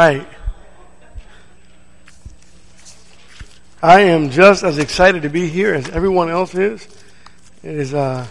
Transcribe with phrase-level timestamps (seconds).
[0.00, 0.26] right.
[3.80, 6.84] I am just as excited to be here as everyone else is.
[7.62, 8.26] It is uh,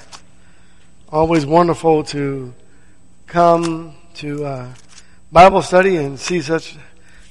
[1.10, 2.54] always wonderful to
[3.28, 4.74] come to uh,
[5.32, 6.76] Bible study and see such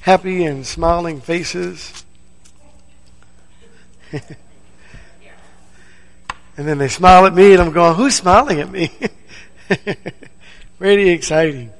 [0.00, 2.04] happy and smiling faces.
[4.12, 4.24] and
[6.56, 8.90] then they smile at me, and I'm going, "Who's smiling at me?"
[10.78, 11.70] Really exciting.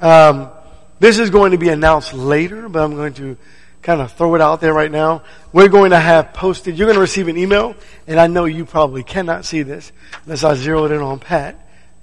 [0.00, 0.50] Um,
[0.98, 3.36] this is going to be announced later, but I'm going to
[3.82, 5.22] kind of throw it out there right now.
[5.52, 7.74] We're going to have posted, you're going to receive an email,
[8.06, 9.92] and I know you probably cannot see this
[10.24, 11.60] unless I zeroed in on Pat.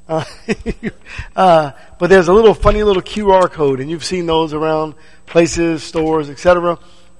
[0.07, 0.25] Uh,
[1.35, 4.93] uh, but there's a little funny little QR code, and you've seen those around
[5.25, 6.77] places, stores, etc.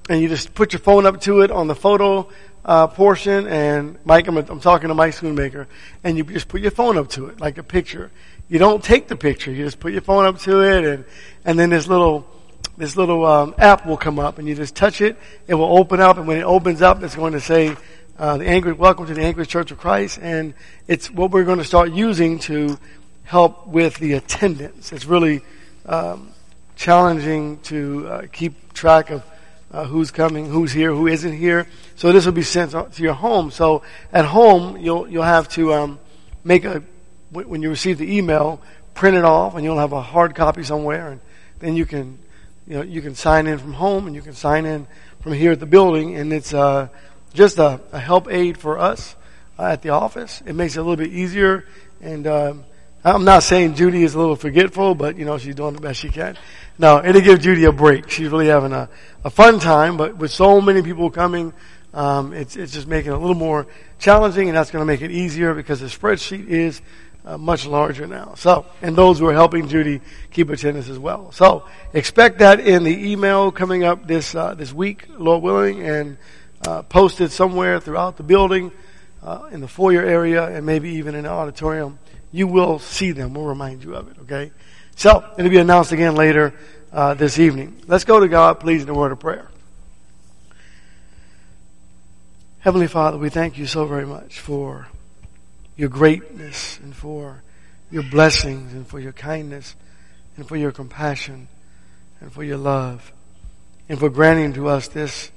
[0.08, 2.28] And you just put your phone up to it on the photo
[2.64, 5.66] uh, portion, and Mike, I'm, I'm talking to Mike Schoonmaker,
[6.04, 8.10] and you just put your phone up to it, like a picture.
[8.52, 9.50] You don't take the picture.
[9.50, 11.06] You just put your phone up to it, and
[11.46, 12.26] and then this little
[12.76, 15.16] this little um, app will come up, and you just touch it.
[15.46, 17.74] It will open up, and when it opens up, it's going to say
[18.18, 20.52] uh, the Anchorage, welcome to the Anchorage Church of Christ, and
[20.86, 22.78] it's what we're going to start using to
[23.24, 24.92] help with the attendance.
[24.92, 25.40] It's really
[25.86, 26.32] um,
[26.76, 29.24] challenging to uh, keep track of
[29.70, 31.66] uh, who's coming, who's here, who isn't here.
[31.96, 33.50] So this will be sent to your home.
[33.50, 35.98] So at home, you'll you'll have to um,
[36.44, 36.82] make a
[37.32, 38.60] when you receive the email,
[38.94, 41.20] print it off, and you'll have a hard copy somewhere, and
[41.58, 42.18] then you can
[42.66, 44.86] you know you can sign in from home, and you can sign in
[45.20, 46.88] from here at the building, and it's uh,
[47.32, 49.16] just a, a, help aid for us
[49.58, 50.42] uh, at the office.
[50.44, 51.66] It makes it a little bit easier,
[52.00, 52.64] and um,
[53.04, 56.00] I'm not saying Judy is a little forgetful, but you know she's doing the best
[56.00, 56.36] she can.
[56.78, 58.10] No, it'll give Judy a break.
[58.10, 58.88] She's really having a,
[59.24, 61.52] a fun time, but with so many people coming,
[61.94, 63.66] um, it's it's just making it a little more
[63.98, 66.80] challenging, and that's going to make it easier because the spreadsheet is
[67.24, 68.34] uh, much larger now.
[68.36, 70.00] So, and those who are helping Judy
[70.30, 71.32] keep attendance as well.
[71.32, 76.16] So, expect that in the email coming up this uh, this week, Lord willing, and
[76.66, 78.72] uh, posted somewhere throughout the building,
[79.22, 81.98] uh, in the foyer area, and maybe even in the auditorium.
[82.32, 83.34] You will see them.
[83.34, 84.16] We'll remind you of it.
[84.22, 84.52] Okay.
[84.96, 86.54] So, it'll be announced again later
[86.92, 87.82] uh, this evening.
[87.86, 89.48] Let's go to God, please, in a word of prayer.
[92.60, 94.86] Heavenly Father, we thank you so very much for
[95.76, 97.42] your greatness and for
[97.90, 99.74] your blessings and for your kindness
[100.36, 101.48] and for your compassion
[102.20, 103.12] and for your love
[103.88, 105.30] and for granting to us this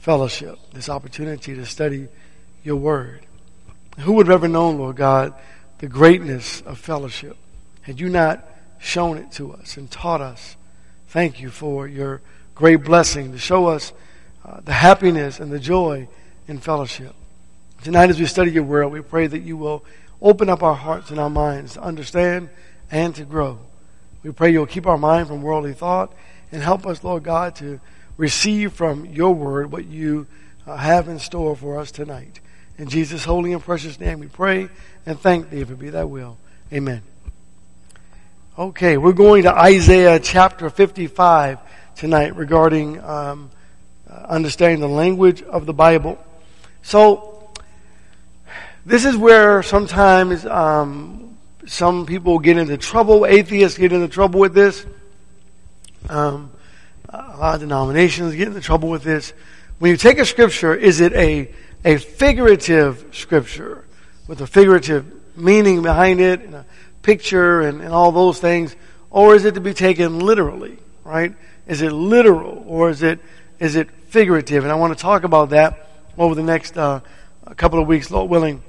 [0.00, 2.08] fellowship, this opportunity to study
[2.62, 3.24] your word.
[4.00, 5.34] Who would have ever known, Lord God,
[5.78, 7.36] the greatness of fellowship
[7.82, 8.46] had you not
[8.78, 10.56] shown it to us and taught us?
[11.08, 12.20] Thank you for your
[12.54, 13.92] great blessing to show us
[14.44, 16.08] uh, the happiness and the joy
[16.48, 17.14] in fellowship.
[17.84, 19.84] Tonight, as we study your word, we pray that you will
[20.22, 22.48] open up our hearts and our minds to understand
[22.90, 23.58] and to grow.
[24.22, 26.14] We pray you'll keep our mind from worldly thought
[26.50, 27.78] and help us, Lord God, to
[28.16, 30.26] receive from your word what you
[30.66, 32.40] uh, have in store for us tonight.
[32.78, 34.70] In Jesus' holy and precious name we pray
[35.04, 36.38] and thank thee if it be thy will.
[36.72, 37.02] Amen.
[38.58, 41.58] Okay, we're going to Isaiah chapter 55
[41.96, 43.50] tonight regarding um,
[44.08, 46.18] uh, understanding the language of the Bible.
[46.80, 47.33] So,
[48.86, 51.36] this is where sometimes um,
[51.66, 53.24] some people get into trouble.
[53.24, 54.84] Atheists get into trouble with this.
[56.08, 56.50] Um,
[57.08, 59.32] a lot of denominations get into trouble with this.
[59.78, 61.50] When you take a scripture, is it a
[61.84, 63.84] a figurative scripture
[64.26, 65.04] with a figurative
[65.36, 66.66] meaning behind it and a
[67.02, 68.74] picture and, and all those things,
[69.10, 70.78] or is it to be taken literally?
[71.04, 71.34] Right?
[71.66, 73.20] Is it literal or is it
[73.58, 74.64] is it figurative?
[74.64, 75.88] And I want to talk about that
[76.18, 77.00] over the next uh,
[77.56, 78.62] couple of weeks, Lord willing.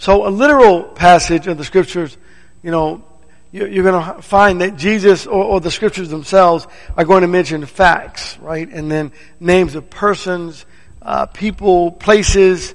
[0.00, 2.16] So a literal passage of the scriptures,
[2.62, 3.04] you know,
[3.52, 6.66] you're going to find that Jesus or, the scriptures themselves
[6.96, 8.66] are going to mention facts, right?
[8.66, 10.64] And then names of persons,
[11.02, 12.74] uh, people, places,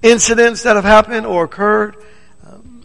[0.00, 1.94] incidents that have happened or occurred.
[2.46, 2.84] Um,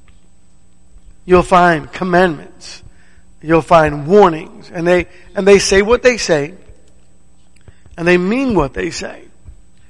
[1.24, 2.84] you'll find commandments.
[3.42, 4.70] You'll find warnings.
[4.70, 6.56] And they, and they say what they say.
[7.96, 9.27] And they mean what they say.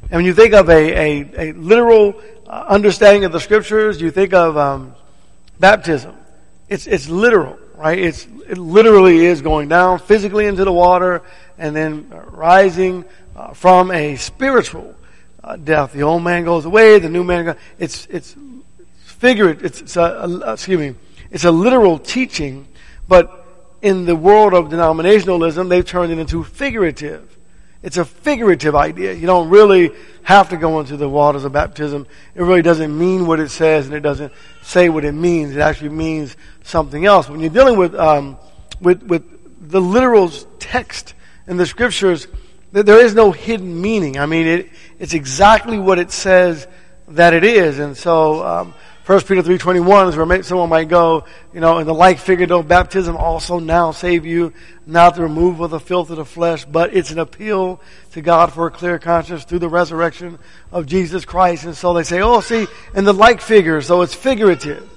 [0.10, 4.10] And when you think of a, a, a literal uh, understanding of the scriptures, you
[4.10, 4.96] think of um,
[5.60, 6.16] baptism.
[6.70, 8.00] It's it's literal, right?
[8.00, 11.24] It's it literally is going down physically into the water
[11.58, 13.04] and then rising
[13.36, 14.96] uh, from a spiritual
[15.44, 15.92] uh, death.
[15.92, 17.56] The old man goes away, the new man goes.
[17.78, 18.36] It's it's
[19.04, 19.66] figurative.
[19.66, 20.96] It's, it's a, a, excuse me.
[21.32, 22.66] It's a literal teaching,
[23.10, 23.46] but
[23.82, 27.37] in the world of denominationalism, they've turned it into figurative.
[27.84, 29.14] It's a figurative idea.
[29.14, 29.92] You don't really
[30.24, 32.08] have to go into the waters of baptism.
[32.36, 35.56] It really doesn't mean what it says and it doesn't say what it means.
[35.56, 37.30] It actually means something else.
[37.30, 38.38] When you're dealing with, um,
[38.82, 40.30] with, with the literal
[40.60, 41.14] text
[41.48, 42.28] in the scriptures,
[42.72, 44.20] there is no hidden meaning.
[44.20, 44.70] I mean, it,
[45.00, 46.68] it's exactly what it says
[47.10, 47.80] that it is.
[47.80, 48.74] And so, um,
[49.08, 51.24] 1 Peter 3.21 is where someone might go,
[51.54, 54.52] you know, in the like figure, though baptism also now save you,
[54.86, 57.80] not the removal of the filth of the flesh, but it's an appeal
[58.12, 60.38] to God for a clear conscience through the resurrection
[60.74, 61.64] of Jesus Christ.
[61.64, 64.90] And so they say, oh, see, in the like figure, so it's figurative.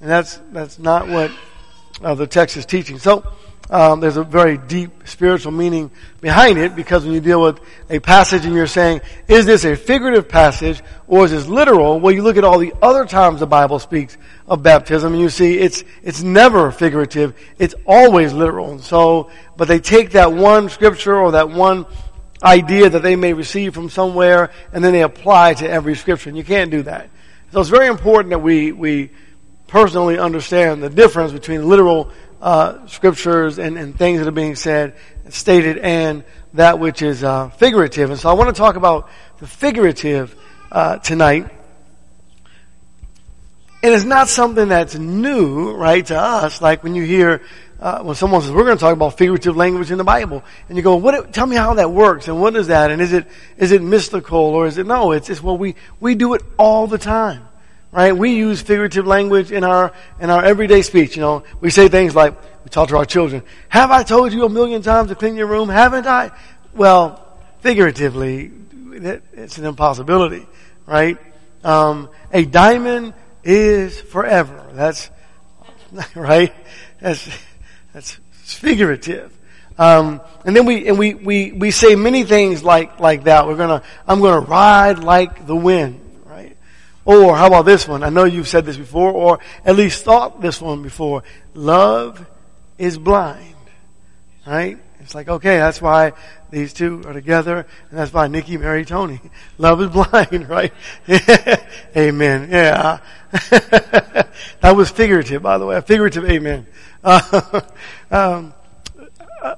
[0.00, 1.30] And that's, that's not what
[2.00, 2.98] uh, the text is teaching.
[2.98, 3.22] So,
[3.68, 5.90] um, there's a very deep spiritual meaning
[6.20, 7.58] behind it because when you deal with
[7.90, 11.98] a passage and you're saying, is this a figurative passage or is this literal?
[11.98, 14.16] Well, you look at all the other times the Bible speaks
[14.46, 17.34] of baptism and you see it's, it's never figurative.
[17.58, 18.70] It's always literal.
[18.70, 21.86] And so, but they take that one scripture or that one
[22.42, 26.28] idea that they may receive from somewhere and then they apply to every scripture.
[26.28, 27.10] And you can't do that.
[27.50, 29.10] So it's very important that we, we
[29.66, 34.94] personally understand the difference between literal uh, scriptures and, and, things that are being said,
[35.30, 36.24] stated, and
[36.54, 38.10] that which is uh, figurative.
[38.10, 40.36] And so I want to talk about the figurative
[40.70, 41.50] uh, tonight.
[43.82, 46.60] And it's not something that's new, right, to us.
[46.60, 47.42] Like when you hear
[47.78, 50.76] uh, when someone says we're going to talk about figurative language in the Bible, and
[50.76, 51.32] you go, "What?
[51.32, 53.26] Tell me how that works, and what is that, and is it
[53.58, 55.12] is it mystical or is it no?
[55.12, 57.46] It's it's well we we do it all the time
[57.92, 58.16] right?
[58.16, 61.16] We use figurative language in our, in our everyday speech.
[61.16, 62.34] You know, we say things like,
[62.64, 65.46] we talk to our children, have I told you a million times to clean your
[65.46, 65.68] room?
[65.68, 66.32] Haven't I?
[66.74, 68.52] Well, figuratively,
[68.92, 70.46] it's an impossibility,
[70.86, 71.18] right?
[71.64, 74.70] Um, a diamond is forever.
[74.72, 75.10] That's,
[76.14, 76.52] right?
[77.00, 77.28] That's,
[77.92, 79.32] that's figurative.
[79.78, 83.46] Um, and then we and we, we we say many things like like that.
[83.46, 86.00] We're gonna I'm gonna ride like the wind.
[87.06, 88.02] Or how about this one?
[88.02, 91.22] I know you've said this before, or at least thought this one before.
[91.54, 92.26] Love
[92.78, 93.54] is blind.
[94.44, 94.78] Right?
[95.00, 96.14] It's like, okay, that's why
[96.50, 99.20] these two are together, and that's why Nikki married Tony.
[99.58, 100.72] Love is blind, right?
[101.96, 102.50] amen.
[102.50, 102.98] Yeah.
[103.30, 105.80] that was figurative, by the way.
[105.82, 106.66] Figurative amen.
[107.04, 108.52] Um,
[109.42, 109.54] uh,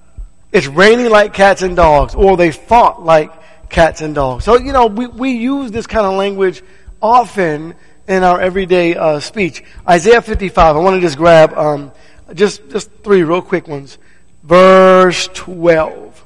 [0.53, 3.33] it's raining like cats and dogs, or they fought like
[3.71, 4.45] cats and dogs.
[4.45, 6.63] So, you know, we, we use this kind of language
[7.01, 7.75] often
[8.07, 9.63] in our everyday uh, speech.
[9.89, 10.77] Isaiah 55.
[10.77, 11.93] I want to just grab um,
[12.35, 13.99] just just three real quick ones.
[14.43, 16.25] Verse 12.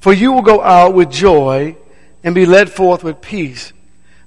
[0.00, 1.76] For you will go out with joy
[2.22, 3.72] and be led forth with peace.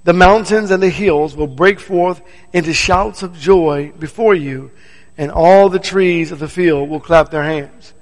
[0.03, 2.21] The mountains and the hills will break forth
[2.53, 4.71] into shouts of joy before you,
[5.17, 7.93] and all the trees of the field will clap their hands.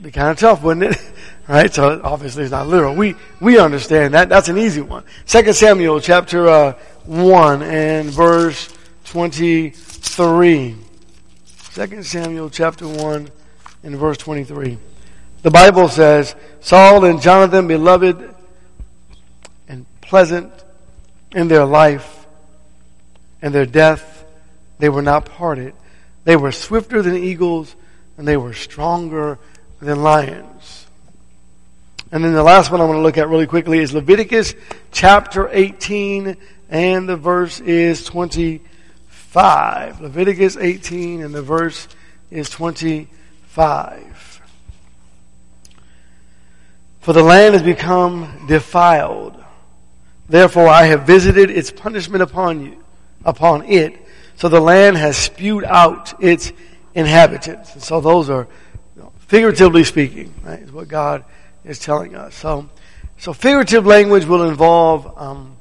[0.00, 1.02] Be kind of tough, wouldn't it?
[1.50, 1.74] Right?
[1.74, 2.94] So obviously it's not literal.
[2.94, 4.28] We, we understand that.
[4.28, 5.02] That's an easy one.
[5.24, 6.74] Second Samuel chapter, uh,
[7.06, 8.72] 1 and verse
[9.06, 10.76] 23.
[11.72, 13.28] Second Samuel chapter 1
[13.82, 14.78] and verse 23.
[15.42, 18.32] The Bible says, Saul and Jonathan, beloved
[19.66, 20.52] and pleasant
[21.32, 22.28] in their life
[23.42, 24.24] and their death,
[24.78, 25.74] they were not parted.
[26.22, 27.74] They were swifter than eagles
[28.16, 29.40] and they were stronger
[29.80, 30.79] than lions.
[32.12, 34.56] And then the last one I want to look at really quickly is Leviticus
[34.90, 36.36] chapter 18
[36.68, 40.00] and the verse is 25.
[40.00, 41.86] Leviticus 18 and the verse
[42.32, 44.42] is 25.
[46.98, 49.36] For the land has become defiled.
[50.28, 52.82] Therefore I have visited its punishment upon you,
[53.24, 53.94] upon it.
[54.34, 56.52] So the land has spewed out its
[56.92, 57.74] inhabitants.
[57.74, 58.48] And so those are,
[58.96, 61.24] you know, figuratively speaking, right, is what God
[61.64, 62.34] is telling us.
[62.34, 62.68] So,
[63.18, 65.56] so figurative language will involve um,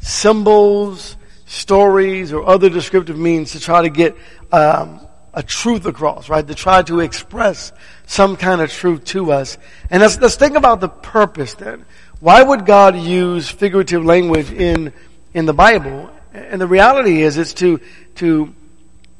[0.00, 4.16] symbols, stories, or other descriptive means to try to get
[4.52, 5.00] um,
[5.34, 6.46] a truth across, right?
[6.46, 7.72] To try to express
[8.06, 9.58] some kind of truth to us.
[9.90, 11.84] And let's, let's think about the purpose then.
[12.20, 14.92] Why would God use figurative language in
[15.34, 16.08] in the Bible?
[16.32, 17.80] And the reality is, it's to
[18.16, 18.54] to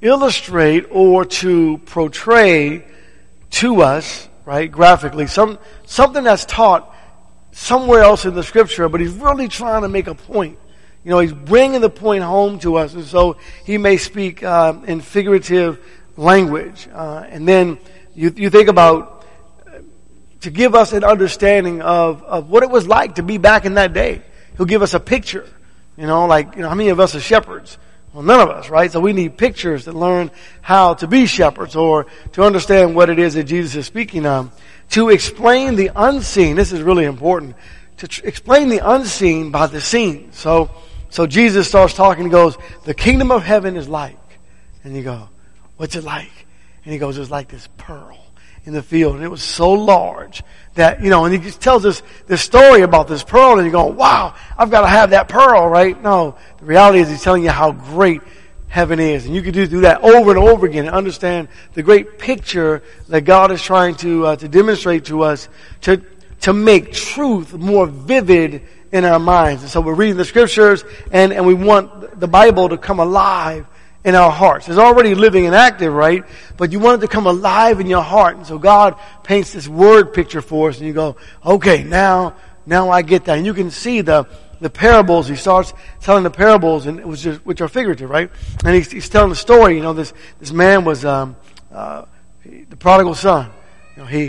[0.00, 2.84] illustrate or to portray
[3.50, 4.70] to us right?
[4.70, 6.94] Graphically, some, something that's taught
[7.52, 10.58] somewhere else in the scripture, but he's really trying to make a point.
[11.04, 14.74] You know, he's bringing the point home to us, and so he may speak uh,
[14.86, 15.78] in figurative
[16.16, 16.88] language.
[16.92, 17.78] Uh, and then
[18.14, 19.26] you, you think about
[19.66, 19.78] uh,
[20.40, 23.74] to give us an understanding of, of what it was like to be back in
[23.74, 24.22] that day.
[24.56, 25.48] He'll give us a picture.
[25.96, 27.78] You know, like, you know, how many of us are shepherds?
[28.12, 28.92] Well, none of us, right?
[28.92, 33.18] So we need pictures to learn how to be shepherds or to understand what it
[33.18, 34.52] is that Jesus is speaking of.
[34.90, 37.56] To explain the unseen, this is really important,
[37.98, 40.32] to tr- explain the unseen by the seen.
[40.32, 40.70] So,
[41.08, 44.18] so Jesus starts talking and goes, the kingdom of heaven is like.
[44.84, 45.30] And you go,
[45.78, 46.46] what's it like?
[46.84, 48.21] And he goes, it's like this pearl.
[48.64, 50.42] In the field, and it was so large
[50.74, 53.72] that, you know, and he just tells us this story about this pearl, and you're
[53.72, 56.00] going, wow, I've got to have that pearl, right?
[56.00, 58.22] No, the reality is he's telling you how great
[58.72, 59.26] heaven is.
[59.26, 62.82] And you can do, do that over and over again and understand the great picture
[63.08, 65.50] that God is trying to, uh, to demonstrate to us
[65.82, 66.02] to,
[66.40, 69.62] to make truth more vivid in our minds.
[69.62, 73.66] And so we're reading the scriptures and, and we want the Bible to come alive
[74.04, 74.68] in our hearts.
[74.68, 76.24] It's already living and active, right?
[76.56, 78.36] But you want it to come alive in your heart.
[78.36, 82.34] And so God paints this word picture for us and you go, okay, now,
[82.66, 83.36] now I get that.
[83.36, 84.26] And you can see the,
[84.60, 85.28] the parables.
[85.28, 88.30] He starts telling the parables and it was just, which are figurative, right?
[88.64, 89.76] And he's, he's telling the story.
[89.76, 91.36] You know, this, this man was, um,
[91.72, 92.06] uh,
[92.44, 93.50] the prodigal son.
[93.96, 94.26] You know, he,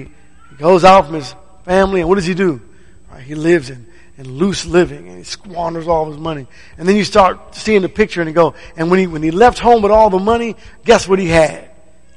[0.50, 1.34] he goes out from his
[1.66, 2.62] family and what does he do?
[3.12, 3.24] Right?
[3.24, 6.48] He lives in, and loose living and he squanders all his money.
[6.78, 9.32] And then you start seeing the picture and you go, and when he, when he
[9.32, 10.56] left home with all the money,
[10.86, 11.70] guess what he had?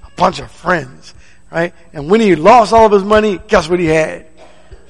[0.05, 1.15] A bunch of friends,
[1.51, 1.75] right?
[1.93, 4.27] And when he lost all of his money, guess what he had?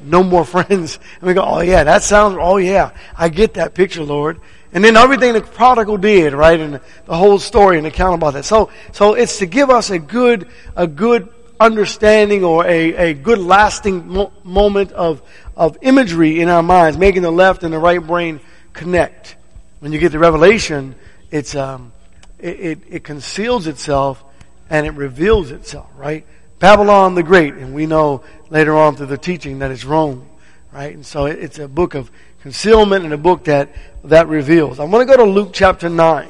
[0.00, 0.98] No more friends.
[1.20, 4.40] And we go, oh yeah, that sounds, oh yeah, I get that picture, Lord.
[4.72, 6.58] And then everything the prodigal did, right?
[6.58, 8.44] And the whole story and account about that.
[8.44, 13.38] So, so it's to give us a good, a good understanding or a, a good
[13.38, 15.22] lasting mo- moment of,
[15.56, 18.40] of imagery in our minds, making the left and the right brain
[18.72, 19.36] connect.
[19.80, 20.94] When you get the Revelation,
[21.30, 21.92] it's, um,
[22.38, 24.22] it, it, it conceals itself
[24.68, 26.26] and it reveals itself, right?
[26.58, 30.26] Babylon the Great, and we know later on through the teaching that it's Rome,
[30.72, 30.94] right?
[30.94, 32.10] And so it, it's a book of
[32.40, 33.70] concealment and a book that,
[34.04, 34.78] that reveals.
[34.80, 36.28] I want to go to Luke chapter 9.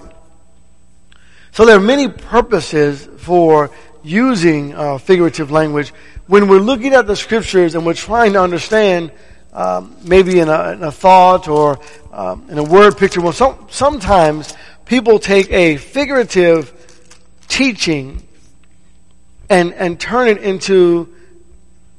[1.52, 3.70] So there are many purposes for
[4.02, 5.92] using uh, figurative language
[6.26, 9.12] when we're looking at the scriptures and we're trying to understand
[9.52, 11.78] um, maybe in a, in a, thought or
[12.12, 14.54] um, in a word picture well some, sometimes
[14.84, 16.72] people take a figurative
[17.48, 18.22] teaching
[19.48, 21.14] and and turn it into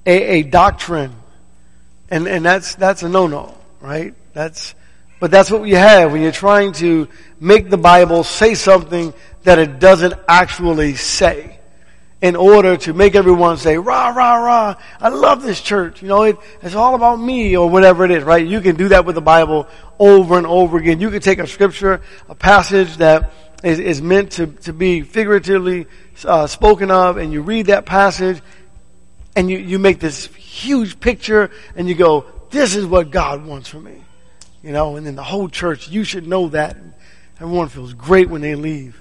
[0.06, 1.16] a, a doctrine.
[2.10, 4.14] And and that's that's a no-no right?
[4.34, 4.76] That's
[5.20, 7.08] but that's what you have when you're trying to
[7.40, 11.57] make the bible say something that it doesn't actually say
[12.22, 16.02] in order to make everyone say, rah, rah, rah, I love this church.
[16.02, 18.46] You know, it, it's all about me or whatever it is, right?
[18.46, 19.68] You can do that with the Bible
[20.00, 21.00] over and over again.
[21.00, 23.32] You can take a scripture, a passage that
[23.64, 25.86] is, is meant to, to be figuratively
[26.26, 28.42] uh, spoken of and you read that passage
[29.36, 33.70] and you, you make this huge picture and you go, this is what God wants
[33.70, 34.04] for me.
[34.64, 36.78] You know, and then the whole church, you should know that.
[37.40, 39.00] Everyone feels great when they leave.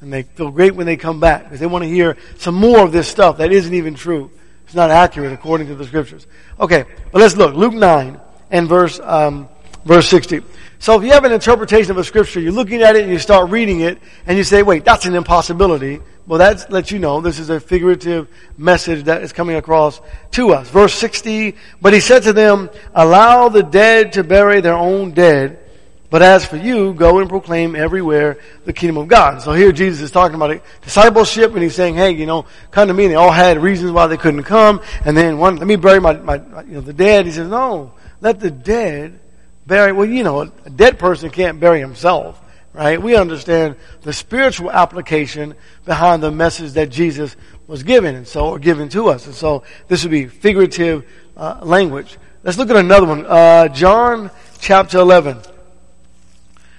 [0.00, 2.80] And they feel great when they come back because they want to hear some more
[2.80, 4.30] of this stuff that isn't even true.
[4.66, 6.26] It's not accurate according to the scriptures.
[6.60, 7.54] Okay, but let's look.
[7.54, 9.48] Luke 9 and verse, um,
[9.84, 10.42] verse 60.
[10.78, 13.18] So if you have an interpretation of a scripture, you're looking at it and you
[13.18, 16.00] start reading it and you say, wait, that's an impossibility.
[16.26, 20.00] Well, that lets you know this is a figurative message that is coming across
[20.32, 20.68] to us.
[20.68, 25.60] Verse 60, but he said to them, allow the dead to bury their own dead
[26.08, 29.42] but as for you, go and proclaim everywhere the kingdom of God.
[29.42, 32.94] So here Jesus is talking about discipleship and he's saying, hey, you know, come to
[32.94, 33.04] me.
[33.04, 34.80] And they all had reasons why they couldn't come.
[35.04, 37.26] And then one, let me bury my, my, you know, the dead.
[37.26, 39.18] He says, no, let the dead
[39.66, 42.40] bury, well, you know, a dead person can't bury himself,
[42.72, 43.02] right?
[43.02, 47.36] We understand the spiritual application behind the message that Jesus
[47.66, 49.26] was given and so, or given to us.
[49.26, 51.04] And so this would be figurative
[51.36, 52.16] uh, language.
[52.44, 53.26] Let's look at another one.
[53.26, 55.55] Uh, John chapter 11.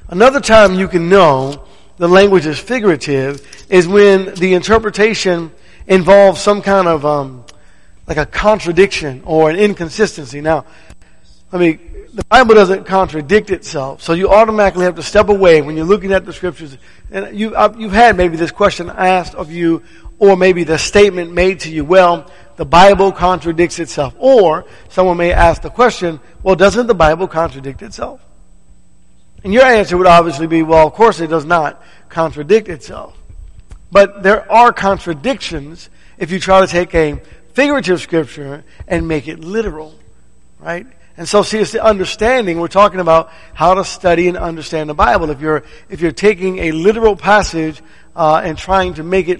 [0.09, 1.65] Another time you can know
[1.97, 5.51] the language is figurative is when the interpretation
[5.85, 7.43] involves some kind of um,
[8.07, 10.39] like a contradiction or an inconsistency.
[10.39, 10.65] Now,
[11.51, 11.79] I mean,
[12.13, 16.13] the Bible doesn't contradict itself, so you automatically have to step away when you're looking
[16.13, 16.77] at the scriptures.
[17.11, 19.83] And you, you've had maybe this question asked of you,
[20.19, 21.83] or maybe the statement made to you.
[21.83, 24.15] Well, the Bible contradicts itself.
[24.17, 28.21] Or someone may ask the question, well, doesn't the Bible contradict itself?
[29.47, 33.17] And your answer would obviously be, well, of course it does not contradict itself.
[33.89, 37.21] But there are contradictions if you try to take a
[37.53, 39.95] figurative scripture and make it literal,
[40.59, 40.85] right?
[41.15, 42.59] And so, see, it's the understanding.
[42.59, 45.29] We're talking about how to study and understand the Bible.
[45.29, 47.81] If you're if you're taking a literal passage
[48.17, 49.39] uh, and trying to make it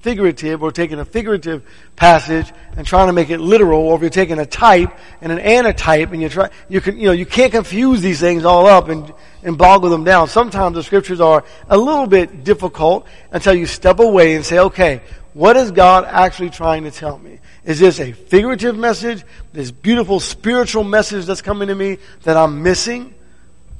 [0.00, 1.62] figurative or taking a figurative
[1.94, 4.90] passage and trying to make it literal or if you're taking a type
[5.20, 8.44] and an antitype and you try you can you know you can't confuse these things
[8.44, 10.28] all up and and boggle them down.
[10.28, 15.02] Sometimes the scriptures are a little bit difficult until you step away and say okay
[15.32, 17.38] what is god actually trying to tell me?
[17.64, 19.22] Is this a figurative message?
[19.52, 23.14] This beautiful spiritual message that's coming to me that i'm missing?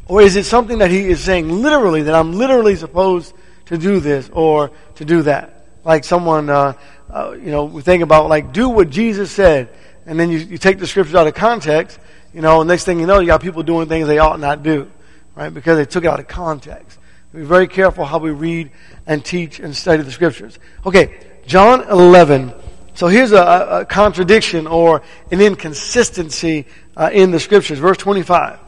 [0.07, 3.33] Or is it something that he is saying literally that i'm literally supposed
[3.67, 6.75] to do this or to do that like someone, uh,
[7.11, 9.69] uh, you know, we think about like do what Jesus said,
[10.07, 11.99] and then you, you take the scriptures out of context,
[12.33, 14.91] you know, next thing you know, you got people doing things they ought not do,
[15.35, 15.53] right?
[15.53, 16.99] Because they took it out of context.
[17.33, 18.71] Be very careful how we read
[19.07, 20.59] and teach and study the scriptures.
[20.85, 22.53] Okay, John 11.
[22.95, 27.79] So here's a, a contradiction or an inconsistency uh, in the scriptures.
[27.79, 28.59] Verse 25.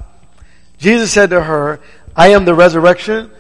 [0.79, 1.81] Jesus said to her,
[2.15, 3.31] I am the resurrection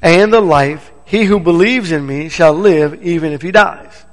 [0.00, 0.92] and the life.
[1.04, 4.04] He who believes in me shall live even if he dies.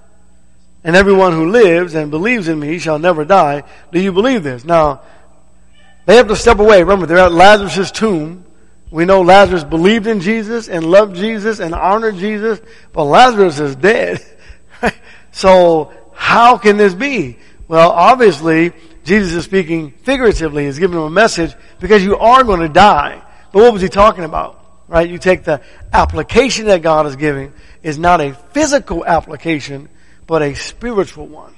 [0.83, 3.63] And everyone who lives and believes in me shall never die.
[3.91, 4.65] Do you believe this?
[4.65, 5.01] Now,
[6.05, 6.81] they have to step away.
[6.81, 8.45] Remember, they're at Lazarus' tomb.
[8.89, 12.59] We know Lazarus believed in Jesus and loved Jesus and honored Jesus,
[12.91, 14.25] but Lazarus is dead.
[15.31, 17.37] so, how can this be?
[17.67, 18.73] Well, obviously,
[19.05, 20.65] Jesus is speaking figuratively.
[20.65, 23.21] He's giving them a message because you are going to die.
[23.53, 24.60] But what was he talking about?
[24.91, 25.09] Right?
[25.09, 25.61] You take the
[25.93, 29.87] application that God is giving is not a physical application,
[30.27, 31.55] but a spiritual one.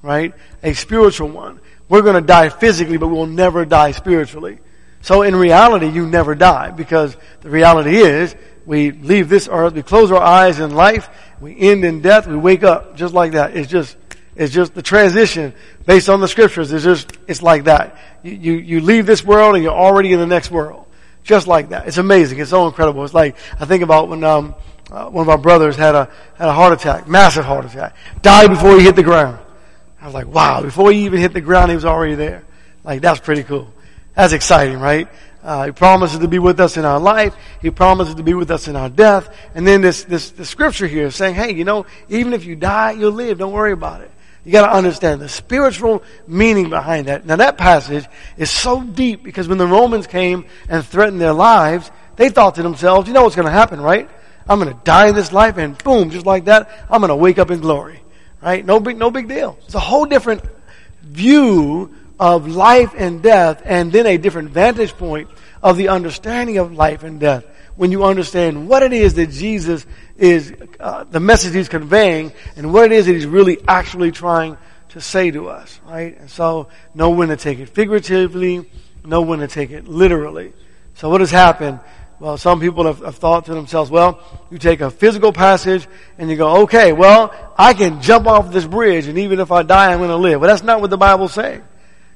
[0.00, 0.32] Right?
[0.62, 1.60] A spiritual one.
[1.90, 4.60] We're going to die physically, but we'll never die spiritually.
[5.02, 8.34] So in reality, you never die because the reality is
[8.64, 12.36] we leave this earth, we close our eyes in life, we end in death, we
[12.36, 13.54] wake up just like that.
[13.54, 13.94] It's just,
[14.34, 15.52] it's just the transition
[15.84, 16.72] based on the scriptures.
[16.72, 17.98] It's just, it's like that.
[18.22, 20.86] You, you, you leave this world and you're already in the next world.
[21.22, 21.86] Just like that.
[21.86, 22.38] It's amazing.
[22.38, 23.04] It's so incredible.
[23.04, 24.54] It's like, I think about when, um,
[24.90, 28.50] uh, one of our brothers had a, had a heart attack, massive heart attack, died
[28.50, 29.38] before he hit the ground.
[30.00, 32.42] I was like, wow, before he even hit the ground, he was already there.
[32.82, 33.72] Like, that's pretty cool.
[34.14, 35.08] That's exciting, right?
[35.42, 37.34] Uh, he promises to be with us in our life.
[37.62, 39.34] He promises to be with us in our death.
[39.54, 42.56] And then this, this, the scripture here is saying, hey, you know, even if you
[42.56, 43.38] die, you'll live.
[43.38, 44.10] Don't worry about it.
[44.50, 47.24] You gotta understand the spiritual meaning behind that.
[47.24, 48.04] Now that passage
[48.36, 52.62] is so deep because when the Romans came and threatened their lives, they thought to
[52.64, 54.10] themselves, you know what's gonna happen, right?
[54.48, 57.52] I'm gonna die in this life and boom, just like that, I'm gonna wake up
[57.52, 58.02] in glory.
[58.42, 58.66] Right?
[58.66, 59.56] No big, no big deal.
[59.66, 60.42] It's a whole different
[61.02, 65.28] view of life and death and then a different vantage point
[65.62, 67.44] of the understanding of life and death
[67.76, 72.72] when you understand what it is that Jesus is, uh, the message he's conveying and
[72.72, 74.56] what it is that he's really actually trying
[74.90, 76.18] to say to us, right?
[76.18, 78.70] And so know when to take it figuratively,
[79.04, 80.52] know when to take it literally.
[80.94, 81.80] So what has happened?
[82.18, 86.28] Well, some people have, have, thought to themselves, well, you take a physical passage and
[86.28, 89.90] you go, okay, well, I can jump off this bridge and even if I die,
[89.90, 90.40] I'm going to live.
[90.40, 91.62] Well, that's not what the Bible's saying.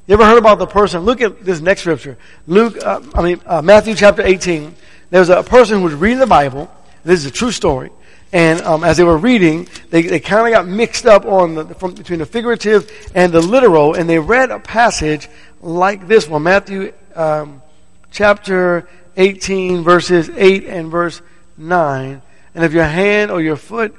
[0.06, 1.02] You ever heard about the person?
[1.02, 2.18] Look at this next scripture.
[2.46, 4.74] Luke, uh, I mean, uh, Matthew chapter 18.
[5.10, 6.70] There's a person who was reading the Bible.
[7.04, 7.90] This is a true story.
[8.32, 11.74] And um, as they were reading, they, they kind of got mixed up on the,
[11.74, 15.28] from, between the figurative and the literal, and they read a passage
[15.60, 17.62] like this one, Matthew um,
[18.10, 21.22] chapter 18, verses 8 and verse
[21.56, 22.22] 9.
[22.54, 23.94] And if your hand or your foot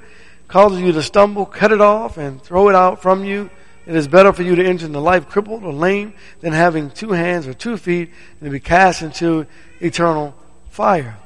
[0.48, 3.50] causes you to stumble, cut it off and throw it out from you.
[3.86, 7.12] It is better for you to enter into life crippled or lame than having two
[7.12, 9.46] hands or two feet and to be cast into
[9.80, 10.36] eternal
[10.76, 11.18] fire.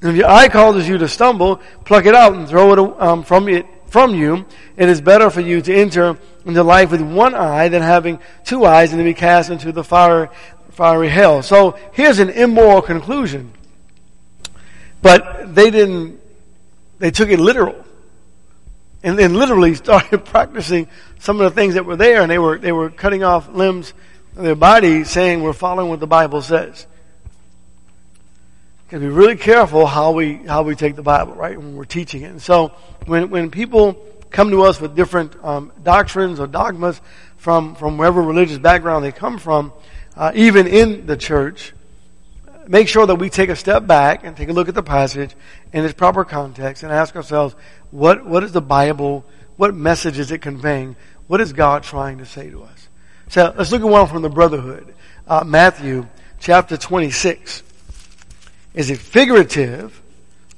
[0.00, 3.22] And if your eye causes you to stumble, pluck it out and throw it um,
[3.22, 4.46] from it from you.
[4.76, 8.64] It is better for you to enter into life with one eye than having two
[8.64, 10.30] eyes and to be cast into the fire,
[10.70, 11.42] fiery hell.
[11.42, 13.52] So here's an immoral conclusion.
[15.02, 16.18] But they didn't,
[16.98, 17.84] they took it literal
[19.02, 22.58] and then literally started practicing some of the things that were there and they were,
[22.58, 23.92] they were cutting off limbs
[24.34, 26.86] of their body saying we're following what the Bible says.
[28.90, 31.86] Got to be really careful how we, how we take the Bible, right, when we're
[31.86, 32.26] teaching it.
[32.26, 32.68] And so
[33.06, 33.94] when, when people
[34.30, 37.00] come to us with different um, doctrines or dogmas
[37.38, 39.72] from, from wherever religious background they come from,
[40.16, 41.72] uh, even in the church,
[42.68, 45.34] make sure that we take a step back and take a look at the passage
[45.72, 47.56] in its proper context and ask ourselves,
[47.90, 49.24] what, what is the Bible,
[49.56, 50.94] what message is it conveying?
[51.26, 52.88] What is God trying to say to us?
[53.28, 54.94] So let's look at one from the Brotherhood.
[55.26, 56.06] Uh, Matthew
[56.38, 57.62] chapter 26.
[58.74, 60.02] Is it figurative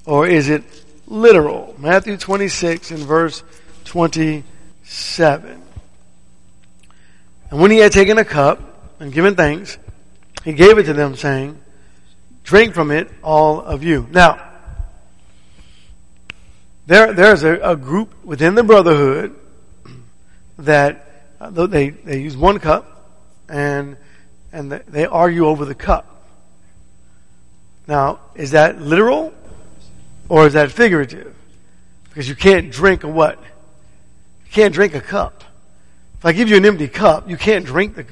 [0.06, 0.64] or is it
[1.06, 1.74] literal?
[1.78, 3.44] Matthew 26 and verse
[3.84, 5.62] 27.
[7.50, 8.60] And when he had taken a cup
[8.98, 9.78] and given thanks,
[10.44, 11.60] he gave it to them saying,
[12.42, 14.06] Drink from it, all of you.
[14.10, 14.42] Now,
[16.86, 19.34] there, there's a, a group within the brotherhood
[20.58, 23.10] that uh, they, they use one cup
[23.48, 23.96] and,
[24.52, 26.15] and they argue over the cup.
[27.86, 29.32] Now, is that literal
[30.28, 31.34] or is that figurative?
[32.08, 33.38] Because you can't drink a what?
[33.38, 35.44] You can't drink a cup.
[36.18, 38.06] If I give you an empty cup, you can't drink the,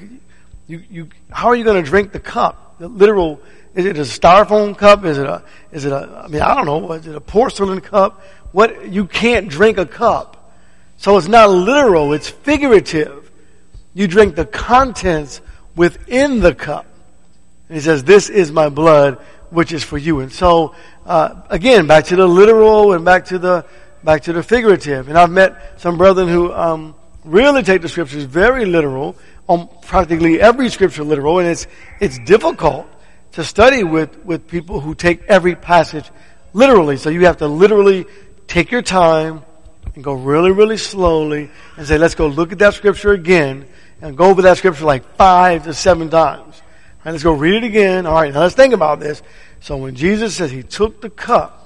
[0.67, 2.77] you, you, how are you going to drink the cup?
[2.79, 3.41] The literal
[3.73, 5.03] Is it a styrofoam cup?
[5.03, 6.91] Is it a, is it a, I mean, I don't know.
[6.93, 8.21] Is it a porcelain cup?
[8.53, 10.53] What, you can't drink a cup.
[10.97, 13.29] So it's not literal, it's figurative.
[13.93, 15.41] You drink the contents
[15.75, 16.85] within the cup.
[17.67, 19.19] And he says, this is my blood,
[19.51, 20.19] which is for you.
[20.19, 23.65] And so, uh, again, back to the literal and back to the,
[24.03, 25.09] back to the figurative.
[25.09, 29.15] And I've met some brethren who, um, really take the scriptures very literal,
[29.47, 31.67] on practically every scripture literal, and it's,
[31.99, 32.87] it's difficult
[33.33, 36.09] to study with, with people who take every passage
[36.53, 36.97] literally.
[36.97, 38.05] So you have to literally
[38.47, 39.43] take your time
[39.93, 43.65] and go really, really slowly and say, let's go look at that scripture again
[44.01, 46.61] and go over that scripture like five to seven times.
[47.05, 48.07] Right, let's go read it again.
[48.07, 49.21] All right, now let's think about this.
[49.61, 51.61] So when Jesus says he took the cup,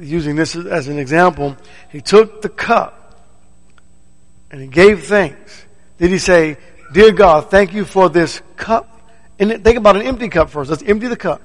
[0.00, 1.56] using this as an example,
[1.90, 3.20] he took the cup
[4.50, 5.66] and he gave thanks.
[5.98, 6.56] Did he say,
[6.92, 8.88] Dear God, thank you for this cup?
[9.38, 10.70] And think about an empty cup first.
[10.70, 11.42] Let's empty the cup.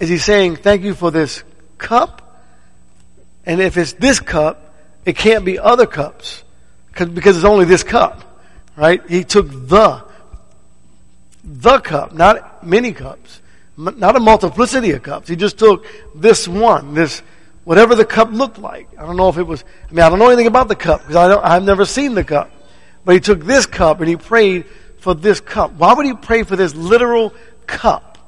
[0.00, 1.44] Is he saying, thank you for this
[1.76, 2.42] cup?
[3.44, 6.42] And if it's this cup, it can't be other cups.
[6.92, 8.42] Because it's only this cup.
[8.76, 9.08] Right?
[9.08, 10.02] He took the,
[11.44, 13.40] the cup, not many cups.
[13.76, 15.28] Not a multiplicity of cups.
[15.28, 17.22] He just took this one, this,
[17.64, 18.88] whatever the cup looked like.
[18.98, 21.00] I don't know if it was, I mean, I don't know anything about the cup
[21.00, 22.50] because I don't, I've never seen the cup.
[23.06, 24.66] But he took this cup and he prayed
[24.98, 25.72] for this cup.
[25.72, 27.32] Why would he pray for this literal
[27.66, 28.18] cup?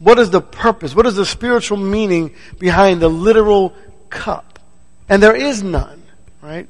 [0.00, 0.94] What is the purpose?
[0.94, 3.74] What is the spiritual meaning behind the literal
[4.10, 4.58] cup?
[5.08, 6.02] And there is none,
[6.42, 6.68] right?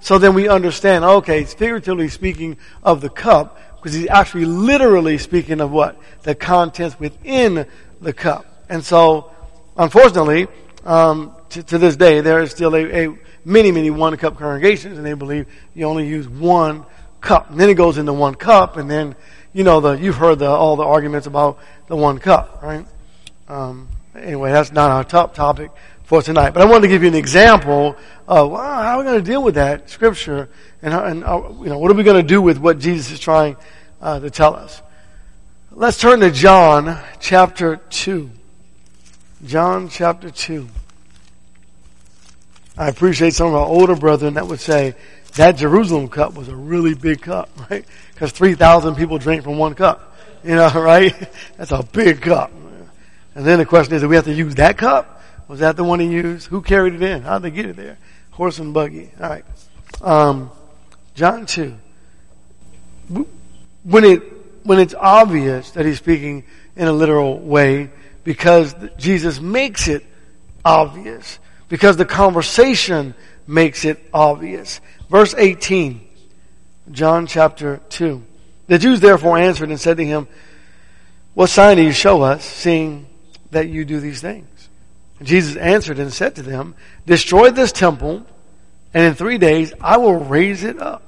[0.00, 5.60] So then we understand, okay, figuratively speaking of the cup, because he's actually literally speaking
[5.60, 5.96] of what?
[6.24, 7.68] The contents within
[8.00, 8.44] the cup.
[8.68, 9.30] And so,
[9.76, 10.48] unfortunately,
[10.84, 14.98] um, to, to, this day, there is still a, a many, many one cup congregations,
[14.98, 16.84] and they believe you only use one
[17.20, 17.48] cup.
[17.48, 19.14] And then it goes into one cup, and then
[19.52, 22.84] you know the you've heard the, all the arguments about the one cup, right?
[23.46, 25.70] Um, anyway, that's not our top topic
[26.02, 26.50] for tonight.
[26.50, 27.96] But I wanted to give you an example
[28.26, 30.48] of well, how are we going to deal with that scripture,
[30.82, 33.20] and, and uh, you know what are we going to do with what Jesus is
[33.20, 33.56] trying
[34.06, 34.80] uh, to tell us.
[35.72, 38.30] Let's turn to John chapter two.
[39.44, 40.66] John chapter 2.
[42.78, 44.94] I appreciate some of our older brethren that would say
[45.34, 47.84] that Jerusalem cup was a really big cup, right?
[48.12, 50.16] Because 3,000 people drink from one cup.
[50.42, 51.14] You know, right?
[51.56, 52.50] That's a big cup.
[53.34, 55.22] And then the question is, do we have to use that cup?
[55.48, 56.46] Was that the one he used?
[56.46, 57.22] Who carried it in?
[57.22, 57.98] How did they get it there?
[58.30, 59.10] Horse and buggy.
[59.20, 59.44] All right.
[60.00, 60.50] Um,
[61.14, 61.76] John 2.
[63.86, 64.20] When it,
[64.64, 66.42] when it's obvious that he's speaking
[66.74, 67.90] in a literal way,
[68.24, 70.04] because Jesus makes it
[70.64, 71.38] obvious.
[71.68, 73.14] Because the conversation
[73.46, 74.80] makes it obvious.
[75.08, 76.04] Verse 18,
[76.90, 78.22] John chapter 2.
[78.66, 80.26] The Jews therefore answered and said to him,
[81.34, 83.06] What sign do you show us, seeing
[83.52, 84.68] that you do these things?
[85.20, 86.74] And Jesus answered and said to them,
[87.06, 88.26] Destroy this temple,
[88.92, 91.04] and in three days I will raise it up.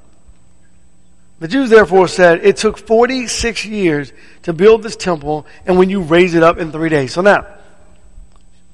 [1.40, 6.00] The Jews therefore said, it took 46 years to build this temple, and when you
[6.00, 7.12] raise it up in three days.
[7.12, 7.46] So now,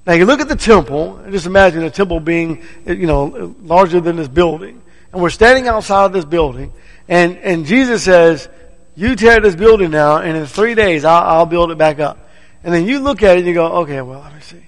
[0.06, 4.16] now you look at the temple, just imagine a temple being, you know, larger than
[4.16, 4.80] this building.
[5.12, 6.72] And we're standing outside of this building,
[7.06, 8.48] and, and Jesus says,
[8.96, 12.18] you tear this building down, and in three days I'll, I'll build it back up.
[12.62, 14.64] And then you look at it and you go, okay, well, let me see.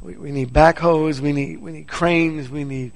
[0.00, 2.92] We, we need backhoes, we need, we need cranes, we need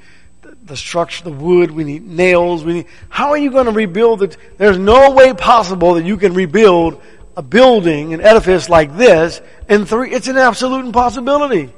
[0.65, 4.23] the structure, the wood, we need nails, we need, how are you going to rebuild
[4.23, 4.37] it?
[4.59, 7.01] There's no way possible that you can rebuild
[7.37, 11.73] a building, an edifice like this in three, it's an absolute impossibility.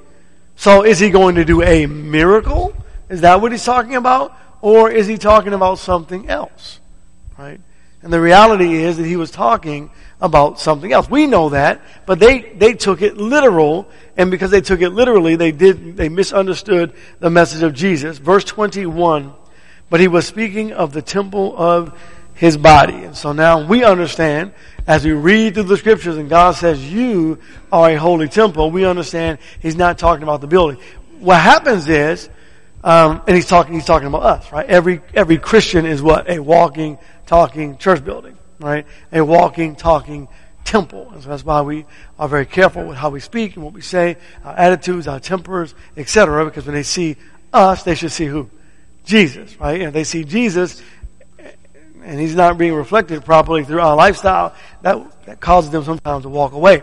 [0.57, 2.75] So is he going to do a miracle?
[3.09, 4.37] Is that what he's talking about?
[4.61, 6.81] Or is he talking about something else?
[7.39, 7.61] Right?
[8.03, 11.09] And the reality is that he was talking about something else.
[11.09, 15.37] We know that, but they, they took it literal, and because they took it literally,
[15.37, 18.19] they did, they misunderstood the message of Jesus.
[18.19, 19.33] Verse 21,
[19.89, 21.99] but he was speaking of the temple of
[22.35, 23.05] his body.
[23.05, 24.53] And so now we understand,
[24.89, 27.39] as we read through the scriptures and God says, you
[27.73, 30.81] are a holy temple, we understand he's not talking about the building.
[31.21, 32.29] What happens is,
[32.83, 34.67] um, and he's talking, he's talking about us, right?
[34.67, 36.29] Every, every Christian is what?
[36.29, 38.87] A walking, talking church building right?
[39.13, 40.29] A walking, talking
[40.69, 41.11] temple.
[41.13, 41.87] And so that's why we
[42.19, 45.75] are very careful with how we speak and what we say, our attitudes, our tempers,
[45.97, 46.45] etc.
[46.45, 47.17] Because when they see
[47.53, 48.51] us, they should see who?
[49.05, 49.81] Jesus, right?
[49.81, 50.83] And they see Jesus,
[52.03, 56.29] and He's not being reflected properly through our lifestyle, that, that causes them sometimes to
[56.29, 56.83] walk away.